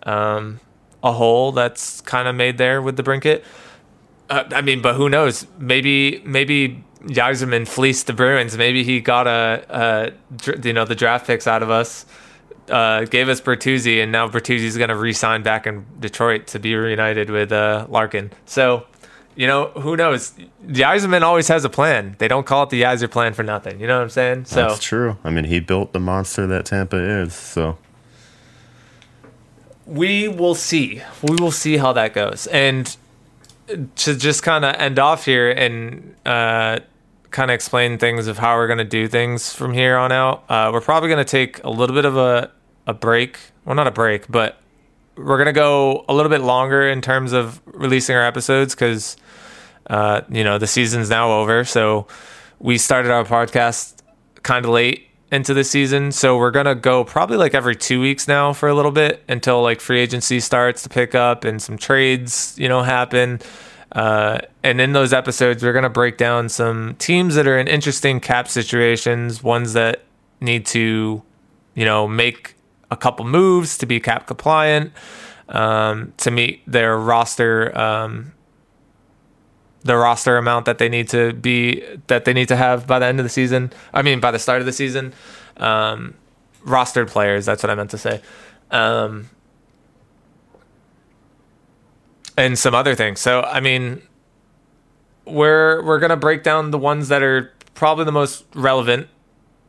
um, 0.04 0.60
a 1.04 1.12
hole 1.12 1.52
that's 1.52 2.02
kind 2.02 2.28
of 2.28 2.36
made 2.36 2.58
there 2.58 2.82
with 2.82 2.98
DeBrincat. 2.98 3.44
Uh, 4.32 4.46
I 4.54 4.62
mean, 4.62 4.82
but 4.82 4.96
who 4.96 5.10
knows? 5.10 5.46
Maybe 5.60 6.22
maybe 6.24 6.82
Yzerman 7.04 7.68
fleeced 7.68 8.08
the 8.08 8.14
Bruins. 8.14 8.58
Maybe 8.58 8.82
he 8.86 9.02
got 9.02 9.28
a, 9.28 9.66
a 9.70 10.58
you 10.64 10.72
know 10.72 10.86
the 10.86 10.96
draft 10.96 11.28
picks 11.28 11.48
out 11.48 11.62
of 11.62 11.70
us, 11.70 12.06
uh, 12.70 13.04
gave 13.04 13.28
us 13.28 13.42
Bertuzzi, 13.42 14.02
and 14.02 14.10
now 14.10 14.30
Bertuzzi's 14.30 14.78
going 14.78 14.90
to 14.90 14.96
re-sign 14.96 15.44
back 15.44 15.68
in 15.68 15.86
Detroit 16.00 16.48
to 16.48 16.60
be 16.60 16.74
reunited 16.76 17.30
with 17.30 17.52
uh, 17.52 17.88
Larkin. 17.90 18.32
So, 18.46 18.86
you 19.36 19.48
know, 19.48 19.72
who 19.72 19.98
knows? 19.98 20.34
Yzerman 20.66 21.24
always 21.24 21.50
has 21.50 21.66
a 21.66 21.70
plan. 21.70 22.16
They 22.20 22.30
don't 22.30 22.46
call 22.46 22.64
it 22.64 22.70
the 22.70 22.84
Yzer 22.84 23.12
plan 23.12 23.34
for 23.34 23.44
nothing. 23.44 23.82
You 23.82 23.88
know 23.88 23.98
what 23.98 24.04
I'm 24.04 24.10
saying? 24.10 24.46
So 24.46 24.70
that's 24.70 24.82
true. 24.82 25.18
I 25.26 25.30
mean, 25.30 25.44
he 25.44 25.60
built 25.60 25.92
the 25.92 26.00
monster 26.00 26.48
that 26.48 26.66
Tampa 26.68 26.96
is. 26.98 27.34
So 27.34 27.78
we 29.86 30.30
will 30.30 30.56
see. 30.56 31.02
We 31.22 31.36
will 31.36 31.52
see 31.52 31.76
how 31.76 31.92
that 31.92 32.14
goes. 32.14 32.48
And 32.48 32.96
to 33.68 34.16
just 34.16 34.44
kind 34.44 34.66
of 34.66 34.76
end 34.76 35.00
off 35.00 35.26
here 35.26 35.50
and 35.52 36.16
uh, 36.26 36.80
kind 37.32 37.52
of 37.52 37.56
explain 37.56 37.98
things 37.98 38.28
of 38.28 38.38
how 38.38 38.56
we're 38.56 38.68
going 38.68 38.80
to 38.80 38.84
do 38.84 39.08
things 39.08 39.54
from 39.54 39.74
here 39.74 39.98
on 39.98 40.12
out, 40.12 40.44
uh, 40.50 40.70
we're 40.74 40.82
probably 40.82 41.10
going 41.10 41.24
to 41.24 41.30
take 41.30 41.64
a 41.64 41.70
little 41.70 41.96
bit 41.96 42.06
of 42.06 42.18
a, 42.18 42.52
a 42.88 42.94
break. 42.94 43.40
Well, 43.66 43.76
not 43.76 43.88
a 43.88 43.92
break, 43.92 44.28
but 44.30 44.58
we're 45.16 45.38
going 45.38 45.46
to 45.48 45.54
go 45.54 46.06
a 46.10 46.14
little 46.14 46.30
bit 46.30 46.42
longer 46.42 46.88
in 46.88 47.02
terms 47.02 47.32
of 47.34 47.62
releasing 47.66 48.16
our 48.16 48.24
episodes 48.24 48.76
because, 48.76 49.18
uh, 49.90 50.22
you 50.30 50.44
know, 50.44 50.58
the 50.58 50.68
season's 50.68 51.10
now 51.10 51.32
over. 51.32 51.64
So 51.64 52.08
we 52.60 52.78
started 52.78 53.12
our 53.12 53.24
podcast 53.24 54.02
kind 54.44 54.66
of 54.66 54.72
late 54.72 55.08
into 55.32 55.54
the 55.54 55.64
season. 55.64 56.12
So 56.12 56.38
we're 56.38 56.52
going 56.52 56.66
to 56.66 56.76
go 56.76 57.04
probably 57.04 57.38
like 57.38 57.54
every 57.54 57.76
two 57.76 58.02
weeks 58.02 58.28
now 58.28 58.54
for 58.54 58.70
a 58.70 58.74
little 58.74 58.92
bit 58.92 59.24
until 59.30 59.62
like 59.62 59.80
free 59.80 60.00
agency 60.00 60.40
starts 60.40 60.84
to 60.84 60.90
pick 60.90 61.16
up 61.16 61.46
and 61.46 61.62
some 61.62 61.78
trades, 61.78 62.56
you 62.58 62.68
know, 62.68 62.84
happen. 62.84 63.40
Uh, 63.94 64.40
and 64.64 64.80
in 64.80 64.94
those 64.94 65.14
episodes, 65.14 65.64
we're 65.64 65.74
going 65.74 65.84
to 65.84 65.90
break 65.90 66.18
down 66.18 66.50
some 66.50 66.96
teams 66.96 67.36
that 67.36 67.48
are 67.48 67.58
in 67.58 67.68
interesting 67.68 68.20
cap 68.20 68.48
situations, 68.48 69.42
ones 69.42 69.74
that 69.74 70.04
need 70.40 70.66
to 70.66 71.24
you 71.74 71.86
know, 71.86 72.08
make 72.08 72.56
a 72.90 72.98
couple 72.98 73.26
moves 73.26 73.78
to 73.78 73.86
be 73.86 74.00
cap 74.00 74.28
compliant, 74.28 74.92
um, 75.50 76.14
to 76.18 76.32
meet 76.32 76.62
their 76.68 76.98
roster, 76.98 77.78
um, 77.78 78.34
the 79.84 79.96
roster 79.96 80.38
amount 80.38 80.66
that 80.66 80.78
they 80.78 80.90
need 80.90 81.10
to 81.10 81.34
be 81.34 81.84
that 82.08 82.26
they 82.26 82.34
need 82.34 82.48
to 82.48 82.56
have 82.56 82.88
by 82.88 83.00
the 83.00 83.06
end 83.06 83.20
of 83.20 83.24
the 83.26 83.30
season. 83.30 83.72
I 83.94 84.02
mean, 84.02 84.20
by 84.20 84.32
the 84.32 84.40
start 84.40 84.60
of 84.60 84.66
the 84.66 84.72
season, 84.72 85.14
um, 85.58 86.16
rostered 86.66 87.10
players. 87.10 87.46
That's 87.46 87.64
what 87.64 87.70
I 87.70 87.76
meant 87.76 87.92
to 87.92 87.98
say. 87.98 88.22
Um, 88.70 89.30
and 92.38 92.58
some 92.58 92.74
other 92.74 92.96
things. 92.96 93.20
So, 93.20 93.42
I 93.42 93.60
mean, 93.60 94.02
we're 95.26 95.84
we're 95.84 96.00
gonna 96.00 96.18
break 96.18 96.44
down 96.44 96.72
the 96.72 96.78
ones 96.78 97.10
that 97.10 97.22
are 97.22 97.52
probably 97.74 98.06
the 98.06 98.12
most 98.12 98.46
relevant. 98.54 99.08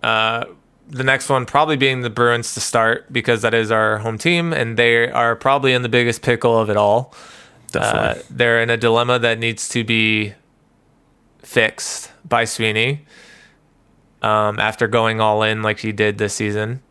Uh, 0.02 0.44
the 0.88 1.04
next 1.04 1.28
one 1.28 1.46
probably 1.46 1.76
being 1.76 2.02
the 2.02 2.10
Bruins 2.10 2.54
to 2.54 2.60
start 2.60 3.10
because 3.12 3.42
that 3.42 3.54
is 3.54 3.70
our 3.70 3.98
home 3.98 4.18
team 4.18 4.52
and 4.52 4.76
they 4.76 5.08
are 5.10 5.34
probably 5.36 5.72
in 5.72 5.82
the 5.82 5.88
biggest 5.88 6.22
pickle 6.22 6.58
of 6.58 6.68
it 6.68 6.76
all. 6.76 7.14
Uh, 7.76 8.14
they're 8.30 8.62
in 8.62 8.70
a 8.70 8.76
dilemma 8.76 9.18
that 9.18 9.38
needs 9.38 9.68
to 9.70 9.84
be 9.84 10.34
fixed 11.42 12.10
by 12.26 12.44
Sweeney 12.44 13.04
um, 14.22 14.58
after 14.58 14.86
going 14.86 15.20
all 15.20 15.42
in 15.42 15.62
like 15.62 15.80
he 15.80 15.92
did 15.92 16.18
this 16.18 16.34
season. 16.34 16.82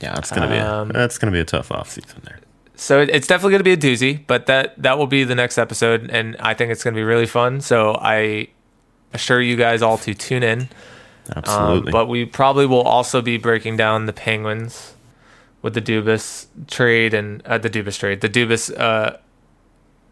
Yeah, 0.00 0.18
it's 0.18 0.30
gonna 0.30 0.46
um, 0.46 0.88
be 0.88 0.94
a, 0.94 0.98
that's 0.98 1.18
gonna 1.18 1.32
be 1.32 1.40
a 1.40 1.44
tough 1.44 1.72
off 1.72 1.90
season 1.90 2.20
there. 2.24 2.38
So 2.74 3.00
it's 3.00 3.26
definitely 3.26 3.52
gonna 3.52 3.64
be 3.64 3.72
a 3.72 3.76
doozy, 3.76 4.26
but 4.26 4.46
that 4.46 4.80
that 4.82 4.98
will 4.98 5.06
be 5.06 5.24
the 5.24 5.34
next 5.34 5.56
episode, 5.56 6.10
and 6.10 6.36
I 6.38 6.54
think 6.54 6.70
it's 6.70 6.84
gonna 6.84 6.96
be 6.96 7.02
really 7.02 7.26
fun. 7.26 7.60
So 7.62 7.96
I 8.00 8.48
assure 9.14 9.40
you 9.40 9.56
guys 9.56 9.80
all 9.82 9.96
to 9.98 10.14
tune 10.14 10.42
in. 10.42 10.68
Absolutely. 11.34 11.88
Um, 11.88 11.92
but 11.92 12.06
we 12.06 12.24
probably 12.24 12.66
will 12.66 12.82
also 12.82 13.20
be 13.20 13.38
breaking 13.38 13.76
down 13.76 14.06
the 14.06 14.12
Penguins 14.12 14.94
with 15.62 15.74
the 15.74 15.82
Dubas 15.82 16.46
trade 16.68 17.14
and 17.14 17.44
uh, 17.46 17.58
the 17.58 17.70
Dubas 17.70 17.98
trade, 17.98 18.20
the 18.20 18.28
Dubas 18.28 18.78
uh, 18.78 19.16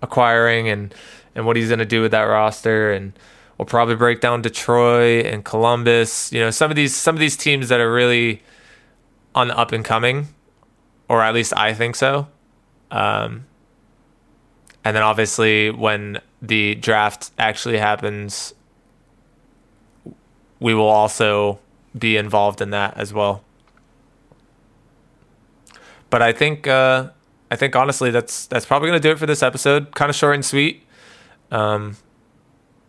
acquiring 0.05 0.69
and 0.69 0.95
and 1.35 1.47
what 1.47 1.57
he's 1.57 1.69
going 1.69 1.81
to 1.81 1.85
do 1.85 2.01
with 2.01 2.12
that 2.12 2.23
roster 2.23 2.93
and 2.93 3.12
we'll 3.59 3.67
probably 3.67 3.97
break 3.97 4.21
down 4.21 4.43
Detroit 4.43 5.27
and 5.27 5.45
Columbus, 5.45 6.33
you 6.33 6.40
know, 6.40 6.51
some 6.51 6.71
of 6.71 6.77
these 6.77 6.95
some 6.95 7.17
of 7.17 7.21
these 7.21 7.37
teams 7.37 7.69
that 7.69 7.81
are 7.81 7.93
really 7.93 8.43
on 9.35 9.49
the 9.49 9.59
up 9.59 9.73
and 9.73 9.85
coming 9.85 10.29
or 11.09 11.23
at 11.23 11.35
least 11.35 11.53
I 11.57 11.75
think 11.75 11.97
so. 11.97 12.29
Um, 12.90 13.47
and 14.85 14.95
then 14.95 15.03
obviously 15.03 15.71
when 15.71 16.21
the 16.40 16.77
draft 16.77 17.33
actually 17.38 17.79
happens 17.79 18.55
we 20.61 20.75
will 20.75 20.88
also 20.88 21.59
be 21.99 22.17
involved 22.17 22.61
in 22.61 22.71
that 22.71 22.97
as 22.97 23.12
well. 23.12 23.43
But 26.11 26.23
I 26.23 26.33
think 26.33 26.67
uh, 26.67 27.11
I 27.55 27.57
think 27.57 27.77
honestly 27.77 28.11
that's 28.11 28.47
that's 28.47 28.67
probably 28.67 28.88
gonna 28.88 28.99
do 28.99 29.12
it 29.12 29.19
for 29.21 29.27
this 29.27 29.40
episode. 29.40 29.95
Kind 29.95 30.11
of 30.11 30.17
short 30.17 30.35
and 30.35 30.45
sweet. 30.45 30.83
Um, 31.53 31.97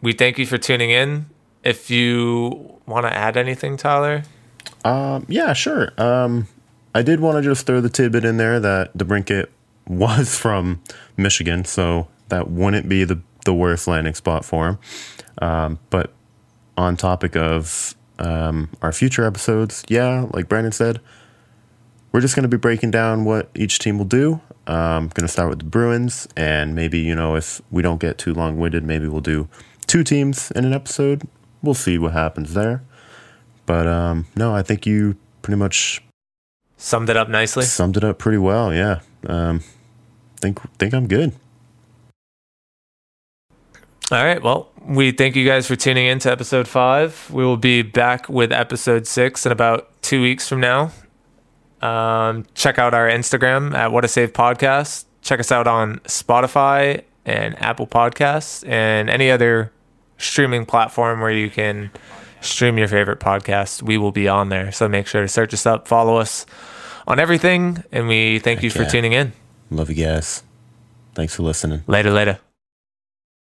we 0.02 0.12
thank 0.12 0.40
you 0.40 0.48
for 0.48 0.58
tuning 0.58 0.90
in. 0.90 1.28
If 1.64 1.92
you 1.92 2.80
want 2.88 3.06
to 3.06 3.16
add 3.16 3.38
anything, 3.38 3.78
Tyler. 3.78 4.24
Um, 4.84 5.28
yeah, 5.30 5.54
sure. 5.54 5.92
Um, 6.02 6.48
I 6.96 7.04
did 7.04 7.20
want 7.20 7.38
to 7.38 7.48
just 7.48 7.68
throw 7.68 7.80
the 7.80 7.90
tidbit 7.90 8.26
in 8.26 8.38
there 8.38 8.60
that 8.60 8.98
DeBrincat 8.98 9.50
was 9.86 10.36
from 10.40 10.82
Michigan, 11.16 11.64
so 11.64 12.08
that 12.30 12.50
wouldn't 12.50 12.90
be 12.90 13.04
the 13.04 13.22
the 13.46 13.54
worst 13.54 13.88
landing 13.88 14.16
spot 14.16 14.44
for 14.44 14.68
him. 14.68 14.80
Um, 15.44 15.80
but 15.92 16.12
on 16.76 16.98
topic 16.98 17.36
of 17.36 17.94
um, 18.18 18.72
our 18.82 18.92
future 18.92 19.28
episodes, 19.28 19.86
yeah, 19.90 20.26
like 20.32 20.50
Brandon 20.50 20.72
said, 20.72 21.02
we're 22.16 22.22
just 22.22 22.34
going 22.34 22.44
to 22.44 22.48
be 22.50 22.56
breaking 22.56 22.92
down 22.92 23.26
what 23.26 23.50
each 23.56 23.78
team 23.78 23.98
will 23.98 24.06
do. 24.06 24.40
I'm 24.68 24.76
um, 24.76 25.08
going 25.10 25.28
to 25.28 25.28
start 25.28 25.50
with 25.50 25.60
the 25.60 25.66
Bruins, 25.66 26.30
and 26.38 26.74
maybe, 26.74 27.00
you 27.00 27.14
know, 27.14 27.36
if 27.36 27.62
we 27.72 27.82
don't 27.82 28.00
get 28.00 28.18
too 28.18 28.34
long 28.34 28.58
winded, 28.58 28.86
maybe 28.86 29.06
we'll 29.10 29.20
do 29.20 29.50
two 29.86 30.02
teams 30.02 30.50
in 30.52 30.64
an 30.64 30.72
episode. 30.72 31.28
We'll 31.62 31.74
see 31.74 31.98
what 31.98 32.14
happens 32.14 32.54
there. 32.54 32.84
But 33.66 33.86
um, 33.88 34.28
no, 34.34 34.56
I 34.56 34.64
think 34.64 34.86
you 34.86 35.18
pretty 35.42 35.58
much 35.58 36.02
summed 36.78 37.10
it 37.10 37.18
up 37.18 37.28
nicely. 37.28 37.66
Summed 37.66 37.98
it 37.98 38.04
up 38.06 38.18
pretty 38.18 38.38
well, 38.38 38.74
yeah. 38.74 39.02
Um, 39.28 39.62
think 40.40 40.62
think 40.78 40.94
I'm 40.94 41.08
good. 41.08 41.34
All 44.10 44.24
right. 44.24 44.42
Well, 44.42 44.70
we 44.82 45.12
thank 45.12 45.36
you 45.36 45.46
guys 45.46 45.68
for 45.68 45.76
tuning 45.76 46.08
in 46.08 46.20
to 46.20 46.32
episode 46.32 46.70
five. 46.70 47.30
We 47.30 47.44
will 47.44 47.58
be 47.58 47.82
back 47.82 48.30
with 48.30 48.54
episode 48.54 49.06
six 49.06 49.46
in 49.46 49.52
about 49.52 49.90
two 50.02 50.22
weeks 50.22 50.48
from 50.48 50.62
now. 50.62 50.94
Um, 51.82 52.46
check 52.56 52.80
out 52.80 52.94
our 52.94 53.08
Instagram 53.08 53.74
at 53.74 53.92
What 53.92 54.06
a 54.06 54.08
Save 54.08 54.34
Podcast. 54.34 55.06
Check 55.22 55.40
us 55.40 55.52
out 55.52 55.68
on 55.68 56.00
Spotify 56.00 57.04
and 57.26 57.60
Apple 57.62 57.88
Podcasts 57.88 58.68
and 58.68 59.10
any 59.10 59.32
other 59.32 59.72
streaming 60.18 60.66
platform 60.66 61.20
where 61.20 61.32
you 61.32 61.50
can 61.50 61.92
stream 62.42 62.78
your 62.78 62.88
favorite 62.88 63.20
podcast. 63.20 63.82
We 63.82 63.98
will 63.98 64.12
be 64.12 64.28
on 64.28 64.50
there. 64.50 64.72
So 64.72 64.88
make 64.88 65.08
sure 65.08 65.22
to 65.22 65.28
search 65.28 65.54
us 65.54 65.66
up, 65.66 65.88
follow 65.88 66.18
us 66.18 66.46
on 67.08 67.20
everything. 67.20 67.84
And 67.92 68.08
we 68.08 68.40
thank 68.40 68.58
Heck 68.58 68.64
you 68.64 68.70
for 68.70 68.84
yeah. 68.84 68.90
tuning 68.90 69.14
in. 69.14 69.34
Love 69.72 69.90
you 69.90 70.06
guys. 70.06 70.44
Thanks 71.14 71.36
for 71.36 71.44
listening. 71.44 71.84
Later, 71.88 72.12
later. 72.12 72.40